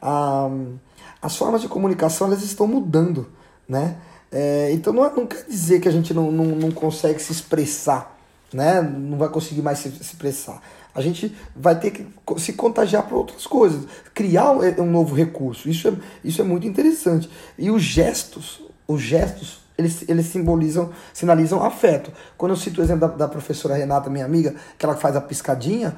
a, 0.00 0.48
as 1.20 1.36
formas 1.36 1.60
de 1.60 1.68
comunicação 1.68 2.26
elas 2.26 2.42
estão 2.42 2.66
mudando, 2.66 3.28
né? 3.68 3.96
É, 4.32 4.70
então 4.72 4.92
não, 4.92 5.04
é, 5.04 5.12
não 5.12 5.26
quer 5.26 5.44
dizer 5.44 5.80
que 5.80 5.88
a 5.88 5.92
gente 5.92 6.14
não, 6.14 6.30
não, 6.30 6.44
não 6.44 6.70
consegue 6.70 7.20
se 7.20 7.32
expressar, 7.32 8.16
né? 8.52 8.80
não 8.80 9.18
vai 9.18 9.28
conseguir 9.28 9.60
mais 9.60 9.78
se, 9.78 9.90
se 9.90 10.02
expressar. 10.02 10.62
A 10.94 11.00
gente 11.00 11.34
vai 11.54 11.78
ter 11.78 11.90
que 11.90 12.06
se 12.38 12.52
contagiar 12.52 13.04
para 13.04 13.16
outras 13.16 13.46
coisas, 13.46 13.86
criar 14.14 14.50
um, 14.52 14.60
um, 14.82 14.90
novo 14.90 15.14
recurso. 15.14 15.68
Isso 15.68 15.88
é, 15.88 15.92
isso 16.24 16.40
é 16.40 16.44
muito 16.44 16.66
interessante. 16.66 17.30
E 17.56 17.70
os 17.70 17.82
gestos, 17.82 18.62
os 18.92 19.00
gestos, 19.00 19.60
eles, 19.78 20.04
eles 20.08 20.26
simbolizam, 20.26 20.90
sinalizam 21.12 21.62
afeto. 21.62 22.12
Quando 22.36 22.52
eu 22.52 22.56
cito 22.56 22.80
o 22.80 22.84
exemplo 22.84 23.08
da, 23.08 23.14
da 23.14 23.28
professora 23.28 23.74
Renata, 23.74 24.10
minha 24.10 24.24
amiga, 24.24 24.54
que 24.78 24.84
ela 24.84 24.94
faz 24.94 25.16
a 25.16 25.20
piscadinha, 25.20 25.96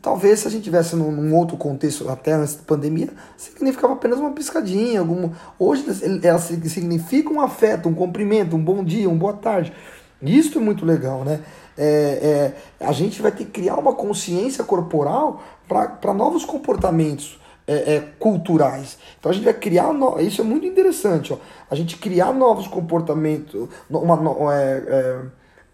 Talvez 0.00 0.40
se 0.40 0.46
a 0.46 0.50
gente 0.50 0.62
tivesse 0.62 0.94
num, 0.94 1.10
num, 1.10 1.34
outro 1.34 1.56
contexto, 1.56 2.08
até 2.08 2.32
antes 2.32 2.54
da 2.54 2.62
pandemia, 2.62 3.08
significava 3.36 3.94
apenas 3.94 4.20
uma 4.20 4.30
piscadinha. 4.30 5.00
Alguma... 5.00 5.32
Hoje 5.58 5.84
ela 6.22 6.38
significa 6.38 7.30
um 7.30 7.40
afeto, 7.40 7.88
um 7.88 7.94
cumprimento, 7.94 8.54
um 8.54 8.62
bom 8.62 8.84
dia, 8.84 9.08
uma 9.08 9.18
boa 9.18 9.32
tarde. 9.32 9.72
Isso 10.22 10.58
é 10.58 10.60
muito 10.60 10.86
legal, 10.86 11.24
né? 11.24 11.40
É, 11.76 12.54
é, 12.80 12.86
a 12.86 12.92
gente 12.92 13.20
vai 13.20 13.32
ter 13.32 13.46
que 13.46 13.50
criar 13.50 13.74
uma 13.74 13.94
consciência 13.94 14.62
corporal 14.62 15.42
para 15.66 16.14
novos 16.14 16.44
comportamentos 16.44 17.40
é, 17.66 17.96
é, 17.96 18.00
culturais. 18.18 18.98
Então 19.18 19.30
a 19.30 19.34
gente 19.34 19.44
vai 19.44 19.54
criar, 19.54 19.92
no... 19.92 20.20
isso 20.20 20.40
é 20.40 20.44
muito 20.44 20.66
interessante, 20.66 21.32
ó. 21.32 21.38
a 21.70 21.74
gente 21.74 21.96
criar 21.96 22.32
novos 22.32 22.66
comportamentos, 22.66 23.68
uma, 23.88 24.54
é, 24.54 24.82
é, 24.86 25.20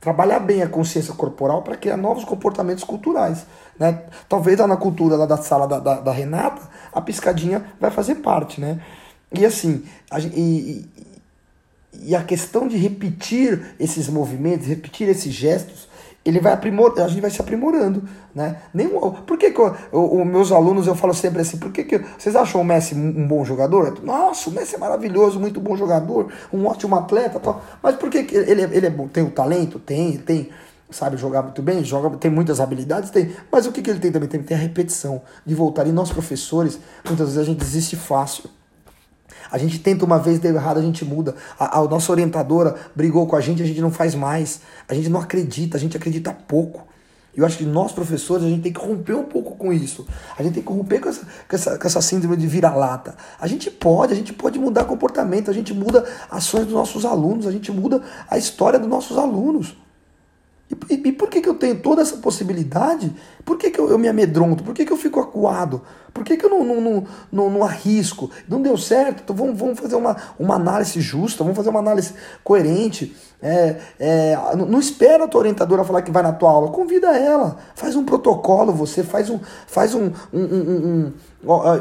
trabalhar 0.01 0.39
bem 0.39 0.63
a 0.63 0.69
consciência 0.69 1.13
corporal 1.15 1.63
para 1.63 1.77
criar 1.77 1.97
novos 1.97 2.25
comportamentos 2.25 2.85
culturais. 2.85 3.45
Né? 3.79 4.03
Talvez 4.29 4.59
lá 4.59 4.67
na 4.67 4.77
cultura 4.77 5.17
lá 5.17 5.27
da 5.27 5.37
sala 5.37 5.67
da, 5.67 5.79
da, 5.79 6.01
da 6.01 6.13
Renata, 6.13 6.63
a 6.93 7.01
piscadinha 7.01 7.65
vai 7.81 7.91
fazer 7.91 8.17
parte. 8.17 8.61
Né? 8.61 8.81
E 9.33 9.45
assim, 9.45 9.85
a, 10.11 10.19
e, 10.21 10.89
e 12.03 12.15
a 12.15 12.23
questão 12.23 12.67
de 12.67 12.77
repetir 12.77 13.75
esses 13.79 14.09
movimentos, 14.09 14.67
repetir 14.67 15.09
esses 15.09 15.33
gestos, 15.33 15.89
ele 16.25 16.39
vai 16.39 16.53
aprimor, 16.53 16.95
a 16.99 17.09
gente 17.09 17.21
vai 17.21 17.31
se 17.31 17.41
aprimorando, 17.41 18.03
né? 18.35 18.61
Nenhum, 18.75 19.11
por 19.11 19.39
que, 19.39 19.51
que 19.51 19.61
os 19.61 20.27
meus 20.27 20.53
alunos 20.53 20.87
eu 20.87 20.95
falo 20.95 21.15
sempre 21.15 21.41
assim, 21.41 21.57
por 21.57 21.73
que, 21.73 21.83
que 21.83 21.99
vocês 22.19 22.37
acham 22.37 22.61
o 22.61 22.65
Messi 22.65 22.95
um 22.95 23.27
bom 23.27 23.43
jogador? 23.43 24.03
Nossa, 24.03 24.51
o 24.51 24.53
Messi 24.53 24.75
é 24.75 24.79
maravilhoso, 24.79 25.41
muito 25.41 25.61
bom 25.61 25.77
jogador, 25.77 26.31
um 26.53 26.67
ótimo 26.67 26.95
atleta, 26.95 27.41
tal. 27.41 27.63
Mas 27.83 27.97
por 27.97 28.11
que, 28.11 28.25
que 28.25 28.37
ele, 28.37 28.63
ele 28.63 28.87
é 28.87 28.91
bom? 28.91 29.09
Tem 29.09 29.23
o 29.23 29.31
talento, 29.31 29.79
tem, 29.79 30.19
tem, 30.19 30.51
sabe 30.91 31.17
jogar 31.17 31.43
muito 31.43 31.63
bem, 31.63 31.83
joga, 31.83 32.15
tem 32.19 32.31
muitas 32.31 32.61
habilidades, 32.61 33.09
tem. 33.09 33.35
Mas 33.51 33.67
o 33.67 33.73
que, 33.73 33.81
que 33.81 33.89
ele 33.89 33.99
tem 34.01 34.13
também? 34.13 34.29
Tem, 34.29 34.43
tem 34.43 34.57
a 34.57 34.61
repetição 34.61 35.23
de 35.47 35.55
voltar. 35.55 35.87
E 35.87 35.93
nós 35.93 36.13
professores, 36.13 36.79
muitas 37.07 37.29
vezes 37.29 37.39
a 37.41 37.45
gente 37.45 37.59
desiste 37.59 37.97
fácil. 37.97 38.51
A 39.51 39.59
gente 39.59 39.79
tenta 39.79 40.05
uma 40.05 40.19
vez, 40.19 40.39
deu 40.39 40.55
errado, 40.55 40.79
a 40.79 40.83
gente 40.83 41.05
muda. 41.05 41.35
A, 41.59 41.79
a 41.79 41.85
nossa 41.85 42.13
orientadora 42.13 42.77
brigou 42.95 43.27
com 43.27 43.37
a 43.37 43.41
gente, 43.41 43.63
a 43.63 43.67
gente 43.67 43.81
não 43.81 43.91
faz 43.91 44.15
mais. 44.15 44.61
A 44.89 44.95
gente 44.95 45.09
não 45.09 45.21
acredita, 45.21 45.77
a 45.77 45.81
gente 45.81 45.97
acredita 45.97 46.33
pouco. 46.33 46.89
Eu 47.37 47.47
acho 47.47 47.59
que 47.59 47.65
nós, 47.65 47.93
professores, 47.93 48.45
a 48.45 48.49
gente 48.49 48.63
tem 48.63 48.73
que 48.73 48.81
romper 48.81 49.15
um 49.15 49.25
pouco 49.25 49.57
com 49.57 49.73
isso. 49.73 50.07
A 50.37 50.43
gente 50.43 50.55
tem 50.55 50.63
que 50.63 50.73
romper 50.73 51.01
com 51.01 51.09
essa, 51.09 51.27
com 51.49 51.57
essa, 51.57 51.79
com 51.79 51.87
essa 51.87 52.03
síndrome 52.03 52.37
de 52.37 52.47
vira-lata. 52.47 53.17
A 53.41 53.47
gente 53.47 53.71
pode, 53.71 54.13
a 54.13 54.17
gente 54.17 54.33
pode 54.33 54.59
mudar 54.59 54.85
comportamento, 54.85 55.49
a 55.49 55.55
gente 55.55 55.73
muda 55.73 56.05
ações 56.31 56.65
dos 56.65 56.75
nossos 56.75 57.05
alunos, 57.05 57.47
a 57.47 57.53
gente 57.53 57.71
muda 57.71 58.03
a 58.29 58.37
história 58.37 58.79
dos 58.79 58.89
nossos 58.89 59.17
alunos. 59.17 59.77
E, 60.69 60.95
e, 60.95 61.09
e, 61.09 61.13
por 61.13 61.29
que, 61.29 61.41
que 61.41 61.49
eu 61.49 61.55
tenho 61.55 61.81
toda 61.81 62.03
essa 62.03 62.17
possibilidade? 62.17 63.15
Por 63.45 63.57
que, 63.57 63.71
que 63.71 63.81
eu, 63.81 63.89
eu 63.89 63.99
me 63.99 64.09
amedronto? 64.09 64.65
Por 64.65 64.75
que, 64.75 64.85
que 64.85 64.93
eu 64.93 64.97
fico 64.97 65.21
acuado? 65.21 65.83
Por 66.13 66.25
que, 66.25 66.37
que 66.37 66.45
eu 66.45 66.51
não, 66.51 66.65
não, 66.65 67.05
não, 67.31 67.51
não, 67.51 67.65
arrisco? 67.65 68.31
Não 68.49 68.61
deu 68.61 68.77
certo? 68.77 69.23
Então 69.23 69.35
vamos, 69.35 69.59
vamos 69.59 69.79
fazer 69.79 69.97
uma, 69.97 70.17
uma 70.39 70.57
análise 70.57 71.01
justa, 71.01 71.43
vamos 71.43 71.57
fazer 71.57 71.71
uma 71.71 71.81
análise 71.81 72.15
coerente. 72.43 73.15
É, 73.43 73.77
é, 73.99 74.39
não, 74.57 74.67
não 74.67 74.79
espera 74.79 75.25
a 75.25 75.29
tua 75.29 75.41
orientadora 75.41 75.83
falar 75.83 76.03
que 76.03 76.11
vai 76.11 76.23
na 76.23 76.33
tua 76.33 76.51
aula, 76.51 76.71
convida 76.71 77.17
ela, 77.17 77.57
faz 77.75 77.97
um 77.97 78.05
protocolo, 78.05 78.71
você 78.73 79.03
faz 79.03 79.31
um. 79.31 79.41
Faz 79.67 79.95
um, 79.95 80.11
um, 80.33 80.41
um, 80.41 80.87
um 80.87 81.13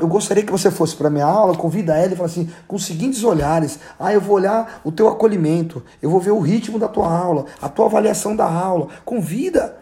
eu 0.01 0.07
gostaria 0.07 0.43
que 0.43 0.51
você 0.51 0.71
fosse 0.71 0.95
para 0.95 1.09
minha 1.09 1.25
aula, 1.25 1.53
convida 1.55 1.97
ela 1.97 2.13
e 2.13 2.15
fala 2.15 2.29
assim, 2.29 2.49
com 2.65 2.77
os 2.77 2.85
seguintes 2.85 3.23
olhares. 3.25 3.77
Ah, 3.99 4.13
eu 4.13 4.21
vou 4.21 4.37
olhar 4.37 4.79
o 4.85 4.91
teu 4.91 5.09
acolhimento, 5.09 5.83
eu 6.01 6.09
vou 6.09 6.19
ver 6.19 6.31
o 6.31 6.39
ritmo 6.39 6.79
da 6.79 6.87
tua 6.87 7.11
aula, 7.11 7.45
a 7.61 7.67
tua 7.67 7.87
avaliação 7.87 8.35
da 8.35 8.45
aula. 8.45 8.87
Convida. 9.03 9.78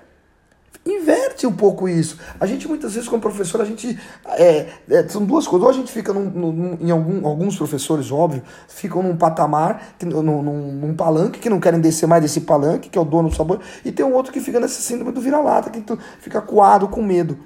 Inverte 0.87 1.45
um 1.45 1.51
pouco 1.51 1.89
isso. 1.89 2.17
A 2.39 2.45
gente, 2.45 2.65
muitas 2.65 2.93
vezes, 2.93 3.09
como 3.09 3.21
professor, 3.21 3.59
a 3.59 3.65
gente. 3.65 3.99
É, 4.25 4.67
é, 4.89 5.07
são 5.09 5.25
duas 5.25 5.45
coisas. 5.45 5.65
Ou 5.65 5.69
a 5.69 5.73
gente 5.73 5.91
fica 5.91 6.13
num, 6.13 6.29
num, 6.29 6.77
em 6.79 6.89
algum, 6.89 7.27
alguns 7.27 7.57
professores, 7.57 8.09
óbvio, 8.09 8.41
ficam 8.69 9.03
num 9.03 9.17
patamar, 9.17 9.95
que, 9.99 10.05
num, 10.05 10.41
num, 10.41 10.95
palanque, 10.95 11.39
que 11.39 11.49
não 11.49 11.59
querem 11.59 11.81
descer 11.81 12.07
mais 12.07 12.21
desse 12.21 12.41
palanque, 12.41 12.87
que 12.87 12.97
é 12.97 13.01
o 13.01 13.03
dono 13.03 13.27
do 13.27 13.35
sabor, 13.35 13.59
e 13.83 13.91
tem 13.91 14.05
um 14.05 14.13
outro 14.13 14.31
que 14.31 14.39
fica 14.39 14.61
nessa 14.61 14.81
síndrome 14.81 15.11
do 15.11 15.19
vira-lata, 15.19 15.69
que 15.69 15.83
fica 16.21 16.39
coado 16.39 16.87
com 16.87 17.03
medo. 17.03 17.37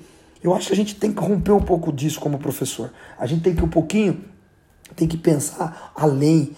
Eu 0.44 0.54
acho 0.54 0.68
que 0.68 0.74
a 0.74 0.76
gente 0.76 0.96
tem 0.96 1.12
que 1.12 1.22
romper 1.22 1.52
um 1.52 1.62
pouco 1.62 1.92
disso 1.92 2.20
como 2.20 2.38
professor. 2.38 2.92
A 3.18 3.26
gente 3.26 3.42
tem 3.42 3.56
que 3.56 3.64
um 3.64 3.70
pouquinho, 3.70 4.24
tem 4.96 5.08
que 5.08 5.18
pensar 5.18 5.92
além, 5.96 6.56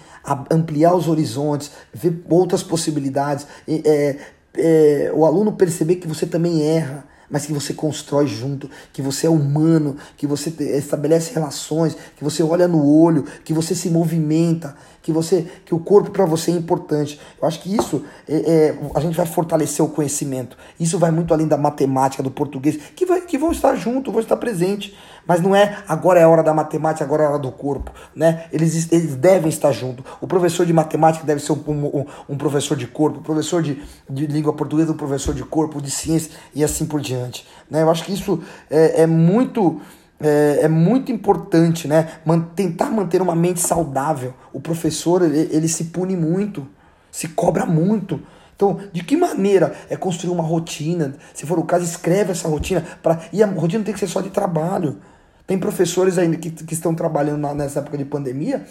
ampliar 0.52 0.96
os 0.96 1.08
horizontes, 1.08 1.72
ver 1.94 2.26
outras 2.30 2.62
possibilidades, 2.62 3.48
é, 3.68 4.18
é, 4.58 5.12
o 5.14 5.26
aluno 5.26 5.54
perceber 5.54 5.96
que 5.96 6.08
você 6.08 6.26
também 6.26 6.64
erra, 6.64 7.06
mas 7.30 7.48
que 7.48 7.54
você 7.54 7.74
constrói 7.74 8.28
junto, 8.28 8.70
que 8.92 9.02
você 9.02 9.26
é 9.26 9.30
humano, 9.30 9.98
que 10.16 10.28
você 10.28 10.50
estabelece 10.78 11.34
relações, 11.34 11.98
que 12.16 12.24
você 12.24 12.44
olha 12.44 12.68
no 12.68 12.86
olho, 12.86 13.26
que 13.44 13.52
você 13.52 13.74
se 13.74 13.90
movimenta, 13.90 14.76
que 15.02 15.12
você 15.12 15.48
que 15.66 15.74
o 15.74 15.80
corpo 15.80 16.12
para 16.12 16.26
você 16.26 16.52
é 16.52 16.54
importante. 16.54 17.20
Eu 17.42 17.48
acho 17.48 17.60
que 17.60 17.76
isso 17.76 18.04
é, 18.30 18.36
é, 18.36 18.80
a 18.94 19.00
gente 19.00 19.18
vai 19.18 19.26
fortalecer 19.26 19.84
o 19.84 19.90
conhecimento. 19.90 20.56
Isso 20.80 21.00
vai 21.00 21.10
muito 21.10 21.34
além 21.34 21.48
da 21.48 21.58
matemática, 21.58 22.22
do 22.22 22.30
português, 22.30 22.78
que, 22.96 23.04
vai, 23.04 23.22
que 23.22 23.38
vão 23.38 23.52
estar 23.52 23.76
junto, 23.76 24.12
vão 24.12 24.22
estar 24.22 24.38
presente. 24.38 24.96
Mas 25.26 25.42
não 25.42 25.56
é 25.56 25.78
agora 25.88 26.20
é 26.20 26.24
a 26.24 26.30
hora 26.30 26.44
da 26.44 26.54
matemática, 26.54 27.04
agora 27.04 27.24
é 27.24 27.26
a 27.26 27.30
hora 27.30 27.40
do 27.40 27.52
corpo. 27.52 27.92
Né? 28.16 28.46
Eles, 28.52 28.92
eles 28.92 29.16
devem 29.16 29.50
estar 29.50 29.72
junto. 29.72 30.04
O 30.20 30.28
professor 30.28 30.66
de 30.66 30.74
matemática 30.74 31.26
deve 31.26 31.42
ser 31.42 31.54
um, 31.54 31.64
um, 31.68 32.06
um 32.30 32.38
professor 32.38 32.76
de 32.76 32.88
corpo, 32.88 33.20
o 33.20 33.24
professor 33.24 33.62
de, 33.62 33.82
de 34.10 34.28
língua 34.28 34.54
portuguesa, 34.54 34.92
um 34.92 34.98
professor 34.98 35.34
de 35.34 35.44
corpo, 35.44 35.82
de 35.82 35.90
ciência 35.90 36.32
e 36.54 36.64
assim 36.64 36.86
por 36.86 37.00
diante. 37.00 37.48
Né? 37.70 37.82
Eu 37.82 37.90
acho 37.90 38.04
que 38.04 38.14
isso 38.14 38.42
é, 38.70 39.04
é 39.04 39.08
muito 39.08 39.82
é, 40.20 40.60
é, 40.62 40.68
muito 40.70 41.12
importante, 41.12 41.86
né? 41.86 42.08
Man, 42.24 42.40
tentar 42.56 42.90
manter 42.90 43.22
uma 43.22 43.36
mente 43.36 43.60
saudável. 43.60 44.34
O 44.54 44.62
professor, 44.62 45.22
ele, 45.22 45.50
ele 45.52 45.68
se 45.68 45.86
pune 45.86 46.16
muito, 46.16 46.66
se 47.12 47.28
cobra 47.28 47.66
muito. 47.66 48.22
Então, 48.56 48.80
de 48.94 49.04
que 49.04 49.18
maneira 49.18 49.76
é 49.90 49.98
construir 49.98 50.32
uma 50.32 50.44
rotina? 50.44 51.16
Se 51.34 51.46
for 51.46 51.60
o 51.60 51.66
caso, 51.66 51.84
escreve 51.84 52.32
essa 52.32 52.48
rotina. 52.48 52.86
Pra, 53.02 53.20
e 53.34 53.44
a 53.44 53.48
rotina 53.48 53.84
tem 53.84 53.94
que 53.94 54.00
ser 54.00 54.08
só 54.08 54.22
de 54.22 54.30
trabalho. 54.30 54.98
Tem 55.46 55.58
professores 55.60 56.18
ainda 56.18 56.38
que, 56.38 56.50
que 56.50 56.74
estão 56.74 56.96
trabalhando 56.96 57.40
na, 57.40 57.54
nessa 57.54 57.80
época 57.80 57.98
de 57.98 58.06
pandemia 58.06 58.66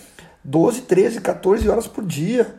12, 0.45 0.83
13, 0.83 1.21
14 1.21 1.69
horas 1.69 1.87
por 1.87 2.05
dia. 2.05 2.55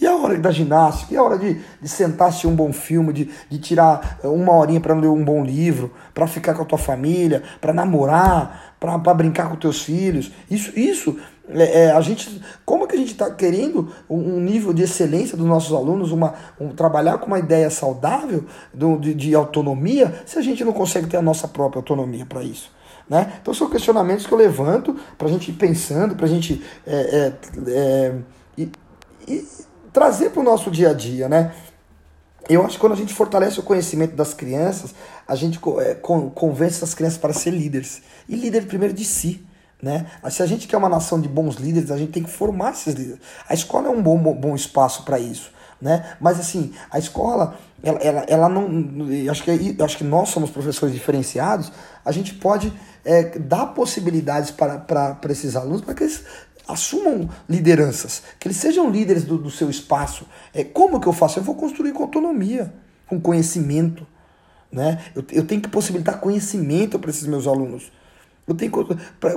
E 0.00 0.06
a 0.06 0.16
hora 0.16 0.38
da 0.38 0.50
ginástica? 0.50 1.12
E 1.12 1.16
a 1.18 1.22
hora 1.22 1.38
de, 1.38 1.60
de 1.80 1.88
sentar 1.88 2.28
assistir 2.28 2.46
um 2.46 2.56
bom 2.56 2.72
filme, 2.72 3.12
de, 3.12 3.28
de 3.50 3.58
tirar 3.58 4.18
eh, 4.24 4.28
uma 4.28 4.56
horinha 4.56 4.80
para 4.80 4.94
ler 4.94 5.08
um 5.08 5.22
bom 5.22 5.44
livro, 5.44 5.92
para 6.14 6.26
ficar 6.26 6.54
com 6.54 6.62
a 6.62 6.64
tua 6.64 6.78
família, 6.78 7.42
para 7.60 7.74
namorar, 7.74 8.76
para 8.80 8.96
brincar 9.12 9.50
com 9.50 9.56
teus 9.56 9.82
filhos? 9.82 10.32
Isso, 10.50 10.72
isso 10.74 11.18
é, 11.50 11.84
é, 11.84 11.90
a 11.90 12.00
gente, 12.00 12.40
como 12.64 12.86
que 12.86 12.94
a 12.94 12.98
gente 12.98 13.12
está 13.12 13.30
querendo 13.30 13.92
um, 14.08 14.40
nível 14.40 14.72
de 14.72 14.82
excelência 14.82 15.36
dos 15.36 15.46
nossos 15.46 15.76
alunos, 15.76 16.12
uma, 16.12 16.34
um, 16.58 16.70
trabalhar 16.70 17.18
com 17.18 17.26
uma 17.26 17.38
ideia 17.38 17.68
saudável 17.68 18.46
do, 18.72 18.96
de, 18.96 19.12
de 19.12 19.34
autonomia, 19.34 20.22
se 20.24 20.38
a 20.38 20.42
gente 20.42 20.64
não 20.64 20.72
consegue 20.72 21.08
ter 21.08 21.18
a 21.18 21.22
nossa 21.22 21.46
própria 21.46 21.80
autonomia 21.80 22.24
para 22.24 22.42
isso? 22.42 22.72
Né? 23.10 23.40
Então 23.42 23.52
são 23.52 23.68
questionamentos 23.68 24.24
que 24.24 24.32
eu 24.32 24.38
levanto 24.38 24.96
para 25.18 25.26
a 25.26 25.30
gente 25.30 25.50
ir 25.50 25.54
pensando, 25.54 26.14
para 26.14 26.26
a 26.26 26.28
gente 26.28 26.64
é, 26.86 26.94
é, 26.94 27.70
é, 27.72 28.14
e, 28.56 28.70
e 29.26 29.48
trazer 29.92 30.30
para 30.30 30.38
o 30.38 30.44
nosso 30.44 30.70
dia 30.70 30.90
a 30.90 30.94
dia, 30.94 31.28
né? 31.28 31.52
Eu 32.48 32.64
acho 32.64 32.76
que 32.76 32.80
quando 32.80 32.92
a 32.92 32.96
gente 32.96 33.12
fortalece 33.12 33.58
o 33.58 33.64
conhecimento 33.64 34.14
das 34.14 34.32
crianças, 34.32 34.94
a 35.26 35.34
gente 35.34 35.60
é, 35.80 35.94
convence 35.94 36.82
as 36.82 36.94
crianças 36.94 37.18
para 37.18 37.32
ser 37.32 37.50
líderes. 37.50 38.00
E 38.28 38.36
líder 38.36 38.66
primeiro 38.66 38.94
de 38.94 39.04
si. 39.04 39.44
Né? 39.82 40.06
Se 40.30 40.42
a 40.42 40.46
gente 40.46 40.66
quer 40.66 40.76
uma 40.76 40.88
nação 40.88 41.20
de 41.20 41.28
bons 41.28 41.56
líderes, 41.56 41.90
a 41.90 41.96
gente 41.96 42.12
tem 42.12 42.22
que 42.22 42.30
formar 42.30 42.72
esses 42.72 42.94
líderes. 42.94 43.20
A 43.48 43.54
escola 43.54 43.88
é 43.88 43.90
um 43.90 44.02
bom, 44.02 44.18
bom 44.34 44.54
espaço 44.54 45.04
para 45.04 45.18
isso. 45.18 45.52
Né? 45.80 46.16
Mas 46.20 46.38
assim, 46.38 46.72
a 46.90 46.98
escola, 46.98 47.58
ela, 47.82 47.98
ela, 48.00 48.20
ela 48.28 48.48
não. 48.48 48.68
Acho 49.30 49.42
que, 49.42 49.76
acho 49.82 49.96
que 49.96 50.04
nós 50.04 50.28
somos 50.28 50.50
professores 50.50 50.94
diferenciados, 50.94 51.72
a 52.04 52.12
gente 52.12 52.34
pode 52.34 52.72
é, 53.04 53.38
dar 53.38 53.66
possibilidades 53.66 54.50
para, 54.50 54.78
para, 54.78 55.14
para 55.14 55.32
esses 55.32 55.56
alunos 55.56 55.80
para 55.80 55.94
que 55.94 56.04
eles 56.04 56.24
assumam 56.68 57.28
lideranças, 57.48 58.22
que 58.38 58.46
eles 58.46 58.56
sejam 58.56 58.90
líderes 58.90 59.24
do, 59.24 59.38
do 59.38 59.50
seu 59.50 59.70
espaço. 59.70 60.26
É, 60.54 60.62
como 60.62 61.00
que 61.00 61.06
eu 61.06 61.12
faço? 61.12 61.38
Eu 61.38 61.42
vou 61.42 61.54
construir 61.54 61.92
com 61.92 62.02
autonomia, 62.02 62.72
com 63.06 63.20
conhecimento. 63.20 64.06
Né? 64.70 65.02
Eu, 65.14 65.24
eu 65.32 65.46
tenho 65.46 65.60
que 65.60 65.68
possibilitar 65.68 66.20
conhecimento 66.20 66.98
para 66.98 67.10
esses 67.10 67.26
meus 67.26 67.46
alunos. 67.46 67.90
Eu 68.46 68.54
tenho 68.54 68.72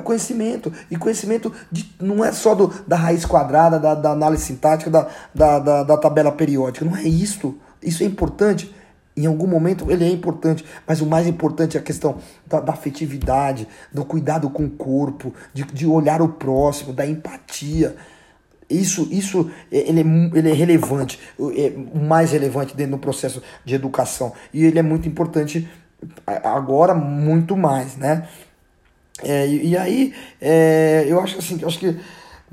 conhecimento. 0.03 0.71
E 0.89 0.95
conhecimento 0.95 1.51
de, 1.71 1.93
não 1.99 2.23
é 2.23 2.31
só 2.31 2.55
do, 2.55 2.73
da 2.87 2.95
raiz 2.95 3.25
quadrada, 3.25 3.79
da, 3.79 3.93
da 3.95 4.11
análise 4.11 4.43
sintática, 4.43 4.89
da, 4.89 5.07
da, 5.33 5.59
da, 5.59 5.83
da 5.83 5.97
tabela 5.97 6.31
periódica. 6.31 6.85
Não 6.85 6.95
é 6.95 7.03
isso. 7.03 7.55
Isso 7.81 8.03
é 8.03 8.05
importante. 8.05 8.73
Em 9.15 9.27
algum 9.27 9.45
momento 9.45 9.91
ele 9.91 10.03
é 10.03 10.09
importante, 10.09 10.65
mas 10.87 10.99
o 10.99 11.05
mais 11.05 11.27
importante 11.27 11.77
é 11.77 11.79
a 11.79 11.83
questão 11.83 12.17
da, 12.47 12.59
da 12.59 12.73
afetividade, 12.73 13.67
do 13.91 14.03
cuidado 14.03 14.49
com 14.49 14.65
o 14.65 14.69
corpo, 14.69 15.33
de, 15.53 15.63
de 15.65 15.85
olhar 15.85 16.19
o 16.19 16.29
próximo, 16.29 16.91
da 16.91 17.05
empatia. 17.05 17.95
Isso, 18.67 19.07
isso 19.11 19.51
ele 19.71 20.01
é, 20.01 20.37
ele 20.37 20.49
é 20.49 20.53
relevante, 20.53 21.19
é 21.55 21.73
o 21.93 21.99
mais 21.99 22.31
relevante 22.31 22.75
dentro 22.75 22.93
do 22.93 22.97
processo 22.97 23.43
de 23.63 23.75
educação. 23.75 24.33
E 24.51 24.65
ele 24.65 24.79
é 24.79 24.81
muito 24.81 25.07
importante 25.07 25.69
agora, 26.25 26.95
muito 26.95 27.55
mais, 27.55 27.95
né? 27.95 28.27
É, 29.21 29.47
e, 29.47 29.69
e, 29.69 29.77
aí, 29.77 30.13
é, 30.41 31.05
eu 31.07 31.19
acho 31.19 31.37
assim, 31.37 31.59
eu 31.61 31.67
acho 31.67 31.77
que 31.77 31.95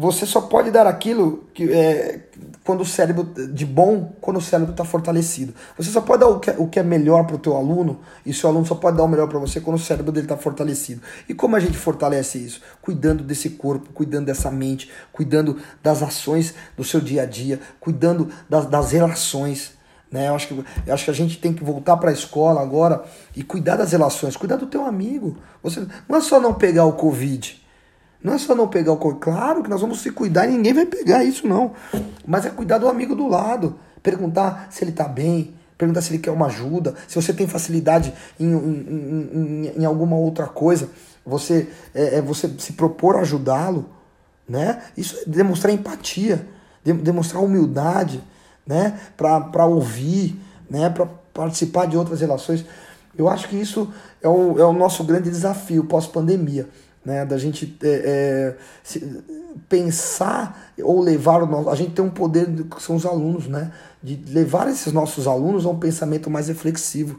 você 0.01 0.25
só 0.25 0.41
pode 0.41 0.71
dar 0.71 0.87
aquilo 0.87 1.45
que 1.53 1.71
é, 1.71 2.21
quando 2.65 2.81
o 2.81 2.87
cérebro 2.87 3.25
de 3.53 3.67
bom, 3.67 4.15
quando 4.19 4.39
o 4.39 4.41
cérebro 4.41 4.73
está 4.73 4.83
fortalecido. 4.85 5.53
Você 5.77 5.91
só 5.91 6.01
pode 6.01 6.21
dar 6.21 6.29
o 6.29 6.41
que, 6.41 6.51
é, 6.51 6.55
o 6.57 6.67
que 6.69 6.79
é 6.79 6.83
melhor 6.83 7.27
para 7.27 7.37
o 7.37 7.39
teu 7.39 7.55
aluno 7.55 8.01
e 8.25 8.33
seu 8.33 8.49
aluno 8.49 8.65
só 8.65 8.75
pode 8.75 8.97
dar 8.97 9.03
o 9.03 9.09
melhor 9.09 9.29
para 9.29 9.39
você 9.39 9.61
quando 9.61 9.77
o 9.77 9.79
cérebro 9.79 10.11
dele 10.11 10.25
está 10.25 10.39
fortalecido. 10.39 11.03
E 11.29 11.35
como 11.35 11.55
a 11.55 11.61
gente 11.61 11.77
fortalece 11.77 12.39
isso? 12.39 12.63
Cuidando 12.81 13.23
desse 13.23 13.51
corpo, 13.51 13.93
cuidando 13.93 14.27
dessa 14.27 14.51
mente, 14.51 14.91
cuidando 15.13 15.59
das 15.83 16.03
ações 16.03 16.55
do 16.77 16.85
seu 16.85 17.01
dia 17.01 17.25
a 17.25 17.27
dia, 17.27 17.61
cuidando 17.79 18.31
das, 18.49 18.65
das 18.67 18.93
relações. 18.93 19.80
Né? 20.11 20.29
Eu, 20.29 20.35
acho 20.35 20.49
que, 20.49 20.65
eu 20.87 20.95
acho 20.95 21.05
que 21.05 21.11
a 21.11 21.15
gente 21.15 21.39
tem 21.39 21.53
que 21.53 21.63
voltar 21.63 21.97
para 21.97 22.11
a 22.11 22.13
escola 22.13 22.61
agora 22.61 23.05
e 23.35 23.45
cuidar 23.45 23.77
das 23.77 23.93
relações, 23.93 24.37
cuidar 24.37 24.57
do 24.57 24.67
teu 24.67 24.85
amigo. 24.85 25.37
Você, 25.63 25.87
não 26.09 26.19
é 26.19 26.21
só 26.21 26.41
não 26.41 26.53
pegar 26.55 26.85
o 26.85 26.95
Covid. 26.95 27.61
Não 28.23 28.35
é 28.35 28.39
só 28.39 28.55
não 28.55 28.69
pegar 28.69 28.93
o 28.93 28.97
Covid. 28.97 29.21
Claro 29.21 29.63
que 29.63 29.71
nós 29.71 29.81
vamos 29.81 30.01
se 30.01 30.11
cuidar 30.11 30.47
e 30.47 30.53
ninguém 30.53 30.75
vai 30.75 30.87
pegar 30.87 31.23
isso, 31.23 31.47
não. 31.47 31.73
Mas 32.27 32.45
é 32.45 32.51
cuidar 32.51 32.79
do 32.79 32.89
amigo 32.89 33.15
do 33.15 33.29
lado. 33.29 33.79
Perguntar 34.03 34.67
se 34.71 34.83
ele 34.83 34.91
está 34.91 35.07
bem, 35.07 35.55
perguntar 35.79 36.03
se 36.03 36.11
ele 36.11 36.19
quer 36.19 36.31
uma 36.31 36.47
ajuda, 36.47 36.95
se 37.07 37.15
você 37.15 37.33
tem 37.33 37.47
facilidade 37.47 38.13
em, 38.39 38.53
em, 38.53 39.31
em, 39.33 39.73
em 39.81 39.85
alguma 39.85 40.17
outra 40.17 40.47
coisa, 40.47 40.91
você, 41.25 41.69
é, 41.95 42.17
é 42.17 42.23
você 42.23 42.51
se 42.59 42.73
propor 42.73 43.17
a 43.17 43.21
ajudá-lo. 43.21 43.89
Né? 44.49 44.83
Isso 44.97 45.17
é 45.19 45.31
demonstrar 45.31 45.73
empatia, 45.73 46.47
de, 46.83 46.93
demonstrar 46.93 47.43
humildade, 47.43 48.23
né? 48.71 48.99
para 49.17 49.67
ouvir, 49.67 50.41
né? 50.69 50.89
para 50.89 51.07
participar 51.35 51.87
de 51.87 51.97
outras 51.97 52.21
relações. 52.21 52.65
Eu 53.17 53.29
acho 53.29 53.49
que 53.49 53.57
isso 53.57 53.93
é 54.23 54.29
o, 54.29 54.59
é 54.59 54.65
o 54.65 54.73
nosso 54.73 55.05
grande 55.05 55.29
desafio 55.29 55.85
pós-pandemia 55.85 56.69
né? 57.05 57.25
Da 57.25 57.39
gente 57.39 57.77
é, 57.83 58.57
é, 58.95 59.01
pensar 59.69 60.73
ou 60.83 61.01
levar 61.01 61.43
o 61.43 61.47
nosso. 61.47 61.71
A 61.71 61.75
gente 61.75 61.93
tem 61.93 62.05
um 62.05 62.11
poder 62.11 62.47
que 62.65 62.83
são 62.83 62.97
os 62.97 63.07
alunos, 63.07 63.47
né? 63.47 63.73
De 64.03 64.23
levar 64.33 64.69
esses 64.69 64.93
nossos 64.93 65.27
alunos 65.27 65.67
a 65.67 65.71
um 65.71 65.79
pensamento 65.79 66.31
mais 66.31 66.49
reflexivo, 66.49 67.19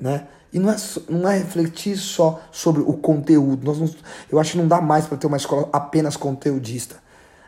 né? 0.00 0.26
E 0.52 0.58
não 0.58 0.70
é, 0.70 0.76
não 1.08 1.28
é 1.28 1.38
refletir 1.38 1.96
só 1.98 2.40
sobre 2.50 2.80
o 2.80 2.94
conteúdo. 2.94 3.66
Nós 3.66 3.78
não, 3.78 3.90
eu 4.30 4.38
acho 4.38 4.52
que 4.52 4.58
não 4.58 4.66
dá 4.66 4.80
mais 4.80 5.06
para 5.06 5.18
ter 5.18 5.26
uma 5.26 5.36
escola 5.36 5.68
apenas 5.72 6.16
conteudista. 6.16 6.96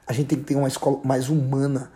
A 0.06 0.12
gente 0.12 0.26
tem 0.28 0.38
que 0.38 0.44
ter 0.44 0.56
uma 0.56 0.68
escola 0.68 1.00
mais 1.02 1.30
humana, 1.30 1.90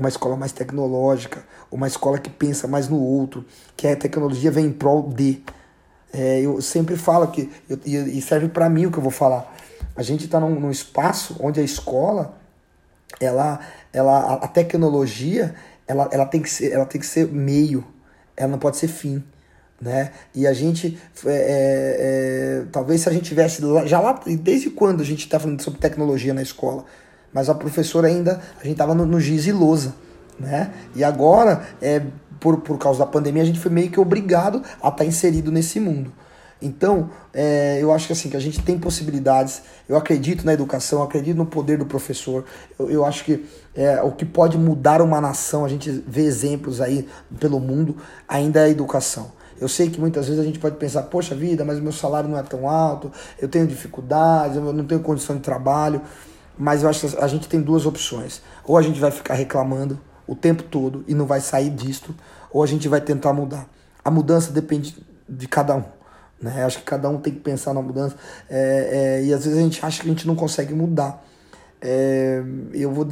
uma 0.00 0.08
escola 0.08 0.34
mais 0.34 0.50
tecnológica, 0.50 1.44
uma 1.70 1.86
escola 1.86 2.18
que 2.18 2.30
pensa 2.30 2.66
mais 2.66 2.88
no 2.88 2.98
outro, 2.98 3.44
que 3.76 3.86
a 3.86 3.94
tecnologia 3.94 4.50
vem 4.50 4.66
em 4.66 4.72
prol 4.72 5.08
de. 5.08 5.42
É, 6.12 6.40
eu 6.40 6.60
sempre 6.60 6.96
falo 6.96 7.28
que, 7.28 7.50
eu, 7.68 7.78
e 7.86 8.20
serve 8.20 8.48
para 8.48 8.68
mim 8.68 8.86
o 8.86 8.90
que 8.90 8.98
eu 8.98 9.02
vou 9.02 9.12
falar. 9.12 9.54
A 9.94 10.02
gente 10.02 10.24
está 10.24 10.40
num, 10.40 10.58
num, 10.58 10.70
espaço 10.70 11.36
onde 11.38 11.60
a 11.60 11.62
escola, 11.62 12.34
ela, 13.20 13.60
ela, 13.92 14.34
a 14.34 14.48
tecnologia, 14.48 15.54
ela, 15.86 16.08
ela, 16.10 16.24
tem 16.24 16.40
que 16.40 16.50
ser, 16.50 16.72
ela 16.72 16.86
tem 16.86 17.00
que 17.00 17.06
ser 17.06 17.28
meio, 17.28 17.84
ela 18.36 18.50
não 18.50 18.58
pode 18.58 18.78
ser 18.78 18.88
fim. 18.88 19.22
Né? 19.80 20.12
E 20.34 20.46
a 20.46 20.52
gente, 20.52 20.98
é, 21.26 21.30
é, 21.30 22.62
é 22.62 22.66
talvez 22.72 23.02
se 23.02 23.08
a 23.08 23.12
gente 23.12 23.24
tivesse, 23.24 23.62
já 23.86 24.00
lá, 24.00 24.18
desde 24.26 24.70
quando 24.70 25.02
a 25.02 25.04
gente 25.04 25.20
está 25.26 25.38
falando 25.38 25.60
sobre 25.60 25.78
tecnologia 25.78 26.32
na 26.32 26.42
escola, 26.42 26.86
mas 27.32 27.48
a 27.48 27.54
professora 27.54 28.08
ainda, 28.08 28.40
a 28.58 28.62
gente 28.62 28.72
estava 28.72 28.94
no, 28.94 29.06
no 29.06 29.20
giz 29.20 29.46
e 29.46 29.52
lousa, 29.52 29.94
né? 30.38 30.72
E 30.94 31.04
agora, 31.04 31.62
é, 31.80 32.02
por, 32.38 32.60
por 32.60 32.78
causa 32.78 33.00
da 33.00 33.06
pandemia, 33.06 33.42
a 33.42 33.46
gente 33.46 33.60
foi 33.60 33.70
meio 33.70 33.90
que 33.90 34.00
obrigado 34.00 34.62
a 34.82 34.88
estar 34.88 34.90
tá 34.92 35.04
inserido 35.04 35.50
nesse 35.50 35.78
mundo. 35.78 36.12
Então, 36.62 37.08
é, 37.32 37.78
eu 37.80 37.92
acho 37.92 38.06
que 38.06 38.12
assim, 38.12 38.28
que 38.28 38.36
a 38.36 38.40
gente 38.40 38.60
tem 38.62 38.78
possibilidades. 38.78 39.62
Eu 39.88 39.96
acredito 39.96 40.44
na 40.44 40.52
educação, 40.52 41.02
acredito 41.02 41.36
no 41.36 41.46
poder 41.46 41.78
do 41.78 41.86
professor. 41.86 42.44
Eu, 42.78 42.90
eu 42.90 43.04
acho 43.04 43.24
que 43.24 43.46
é, 43.74 44.02
o 44.02 44.12
que 44.12 44.26
pode 44.26 44.58
mudar 44.58 45.00
uma 45.00 45.20
nação, 45.20 45.64
a 45.64 45.68
gente 45.68 45.90
vê 46.06 46.22
exemplos 46.22 46.80
aí 46.80 47.08
pelo 47.38 47.58
mundo, 47.58 47.96
ainda 48.28 48.60
é 48.60 48.64
a 48.64 48.68
educação. 48.68 49.32
Eu 49.58 49.68
sei 49.68 49.90
que 49.90 50.00
muitas 50.00 50.26
vezes 50.26 50.40
a 50.40 50.44
gente 50.44 50.58
pode 50.58 50.76
pensar, 50.76 51.02
poxa 51.04 51.34
vida, 51.34 51.64
mas 51.64 51.78
o 51.78 51.82
meu 51.82 51.92
salário 51.92 52.28
não 52.28 52.38
é 52.38 52.42
tão 52.42 52.68
alto, 52.68 53.12
eu 53.38 53.48
tenho 53.48 53.66
dificuldades, 53.66 54.56
eu 54.56 54.72
não 54.72 54.84
tenho 54.84 55.00
condição 55.00 55.36
de 55.36 55.42
trabalho. 55.42 56.00
Mas 56.60 56.82
eu 56.82 56.90
acho 56.90 57.08
que 57.08 57.16
a 57.16 57.26
gente 57.26 57.48
tem 57.48 57.58
duas 57.58 57.86
opções. 57.86 58.42
Ou 58.66 58.76
a 58.76 58.82
gente 58.82 59.00
vai 59.00 59.10
ficar 59.10 59.32
reclamando, 59.32 59.98
o 60.26 60.34
tempo 60.34 60.62
todo 60.62 61.02
e 61.08 61.14
não 61.14 61.24
vai 61.24 61.40
sair 61.40 61.70
disto, 61.70 62.14
ou 62.52 62.62
a 62.62 62.66
gente 62.66 62.86
vai 62.86 63.00
tentar 63.00 63.32
mudar. 63.32 63.66
A 64.04 64.10
mudança 64.10 64.52
depende 64.52 64.94
de 65.26 65.48
cada 65.48 65.74
um. 65.74 65.84
Né? 66.40 66.62
Acho 66.62 66.78
que 66.78 66.84
cada 66.84 67.08
um 67.08 67.18
tem 67.18 67.32
que 67.32 67.40
pensar 67.40 67.72
na 67.72 67.80
mudança. 67.80 68.14
É, 68.48 69.20
é, 69.20 69.24
e 69.24 69.32
às 69.32 69.44
vezes 69.44 69.58
a 69.58 69.62
gente 69.62 69.84
acha 69.84 70.02
que 70.02 70.06
a 70.06 70.12
gente 70.12 70.26
não 70.26 70.36
consegue 70.36 70.74
mudar. 70.74 71.24
É, 71.80 72.42
eu 72.74 72.92
vou, 72.92 73.08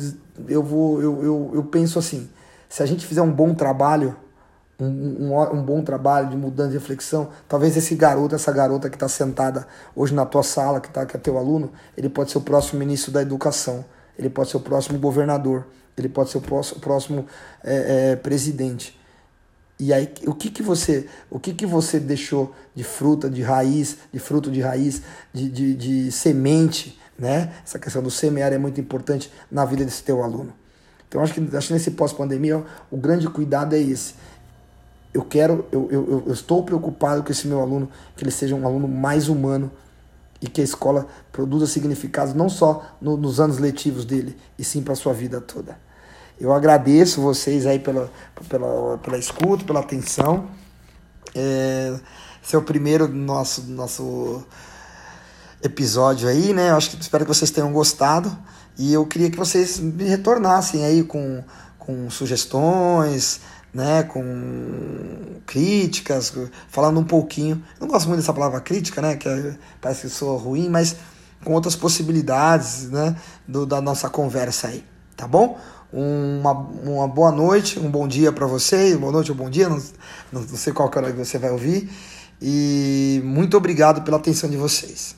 eu, 0.46 0.62
vou 0.62 1.00
eu, 1.00 1.24
eu, 1.24 1.50
eu 1.54 1.64
penso 1.64 1.98
assim: 1.98 2.28
se 2.68 2.82
a 2.82 2.86
gente 2.86 3.06
fizer 3.06 3.22
um 3.22 3.32
bom 3.32 3.54
trabalho, 3.54 4.14
um, 4.80 4.86
um, 4.86 5.52
um, 5.54 5.62
bom 5.62 5.82
trabalho 5.82 6.30
de 6.30 6.36
mudança 6.36 6.70
de 6.70 6.74
reflexão, 6.74 7.28
talvez 7.48 7.76
esse 7.76 7.94
garoto, 7.96 8.34
essa 8.34 8.52
garota 8.52 8.88
que 8.88 8.96
está 8.96 9.08
sentada 9.08 9.66
hoje 9.94 10.14
na 10.14 10.24
tua 10.24 10.42
sala, 10.42 10.80
que, 10.80 10.88
tá, 10.88 11.04
que 11.04 11.16
é 11.16 11.20
teu 11.20 11.36
aluno, 11.36 11.72
ele 11.96 12.08
pode 12.08 12.30
ser 12.30 12.38
o 12.38 12.40
próximo 12.40 12.78
ministro 12.78 13.10
da 13.10 13.20
educação, 13.20 13.84
ele 14.16 14.30
pode 14.30 14.50
ser 14.50 14.56
o 14.56 14.60
próximo 14.60 14.98
governador, 14.98 15.66
ele 15.96 16.08
pode 16.08 16.30
ser 16.30 16.38
o 16.38 16.40
próximo, 16.40 16.80
próximo 16.80 17.26
é, 17.64 18.12
é, 18.12 18.16
presidente. 18.16 18.98
E 19.80 19.92
aí, 19.92 20.12
o 20.26 20.34
que, 20.34 20.50
que 20.50 20.62
você 20.62 21.06
o 21.30 21.38
que, 21.38 21.52
que 21.52 21.66
você 21.66 22.00
deixou 22.00 22.54
de 22.74 22.82
fruta, 22.82 23.30
de 23.30 23.42
raiz, 23.42 23.98
de 24.12 24.18
fruto 24.18 24.50
de 24.50 24.60
raiz, 24.60 25.02
de, 25.32 25.48
de, 25.48 25.74
de 25.74 26.12
semente, 26.12 26.98
né? 27.16 27.52
Essa 27.64 27.78
questão 27.78 28.02
do 28.02 28.10
semear 28.10 28.52
é 28.52 28.58
muito 28.58 28.80
importante 28.80 29.32
na 29.50 29.64
vida 29.64 29.84
desse 29.84 30.02
teu 30.02 30.22
aluno. 30.22 30.52
Então, 31.08 31.22
acho 31.22 31.32
que, 31.32 31.56
acho 31.56 31.68
que 31.68 31.72
nesse 31.72 31.92
pós-pandemia, 31.92 32.62
o 32.90 32.96
grande 32.96 33.28
cuidado 33.28 33.74
é 33.74 33.78
esse. 33.80 34.14
Eu 35.12 35.22
quero, 35.22 35.66
eu, 35.72 35.88
eu, 35.90 36.24
eu 36.26 36.32
estou 36.32 36.62
preocupado 36.62 37.22
com 37.22 37.32
esse 37.32 37.46
meu 37.46 37.60
aluno, 37.60 37.88
que 38.16 38.22
ele 38.22 38.30
seja 38.30 38.54
um 38.54 38.66
aluno 38.66 38.86
mais 38.86 39.28
humano, 39.28 39.70
e 40.40 40.46
que 40.46 40.60
a 40.60 40.64
escola 40.64 41.06
produza 41.32 41.66
significados 41.66 42.34
não 42.34 42.48
só 42.48 42.84
no, 43.00 43.16
nos 43.16 43.40
anos 43.40 43.58
letivos 43.58 44.04
dele, 44.04 44.36
e 44.58 44.64
sim 44.64 44.82
para 44.82 44.92
a 44.92 44.96
sua 44.96 45.12
vida 45.12 45.40
toda. 45.40 45.78
Eu 46.40 46.52
agradeço 46.52 47.20
vocês 47.20 47.66
aí 47.66 47.80
pela, 47.80 48.10
pela, 48.48 48.98
pela 48.98 49.18
escuta, 49.18 49.64
pela 49.64 49.80
atenção. 49.80 50.46
É, 51.34 51.98
esse 52.42 52.54
é 52.54 52.58
o 52.58 52.62
primeiro 52.62 53.08
nosso, 53.08 53.62
nosso 53.62 54.44
episódio 55.62 56.28
aí, 56.28 56.52
né? 56.52 56.70
Eu 56.70 56.76
acho 56.76 56.90
que 56.90 57.02
espero 57.02 57.24
que 57.24 57.34
vocês 57.34 57.50
tenham 57.50 57.72
gostado. 57.72 58.36
E 58.78 58.92
eu 58.92 59.04
queria 59.04 59.28
que 59.28 59.36
vocês 59.36 59.80
me 59.80 60.04
retornassem 60.04 60.84
aí 60.84 61.02
com, 61.02 61.42
com 61.76 62.08
sugestões, 62.08 63.40
né, 63.72 64.02
com 64.02 65.40
críticas, 65.46 66.32
falando 66.68 67.00
um 67.00 67.04
pouquinho. 67.04 67.62
Não 67.80 67.88
gosto 67.88 68.06
muito 68.08 68.20
dessa 68.20 68.32
palavra 68.32 68.60
crítica, 68.60 69.00
né, 69.00 69.16
que 69.16 69.28
é, 69.28 69.56
parece 69.80 70.02
que 70.02 70.08
sou 70.08 70.36
ruim, 70.36 70.68
mas 70.68 70.96
com 71.44 71.52
outras 71.52 71.76
possibilidades, 71.76 72.90
né, 72.90 73.16
do, 73.46 73.64
da 73.64 73.80
nossa 73.80 74.08
conversa 74.08 74.68
aí, 74.68 74.84
tá 75.16 75.26
bom? 75.26 75.58
Uma, 75.92 76.52
uma 76.52 77.08
boa 77.08 77.32
noite, 77.32 77.78
um 77.78 77.90
bom 77.90 78.06
dia 78.06 78.30
para 78.30 78.46
vocês, 78.46 78.96
boa 78.96 79.12
noite 79.12 79.30
ou 79.30 79.36
bom 79.36 79.48
dia, 79.48 79.68
não, 79.68 79.82
não 80.32 80.42
sei 80.42 80.72
qual 80.72 80.90
hora 80.94 81.12
você 81.12 81.38
vai 81.38 81.50
ouvir. 81.50 81.90
E 82.40 83.20
muito 83.24 83.56
obrigado 83.56 84.02
pela 84.02 84.18
atenção 84.18 84.48
de 84.48 84.56
vocês. 84.56 85.17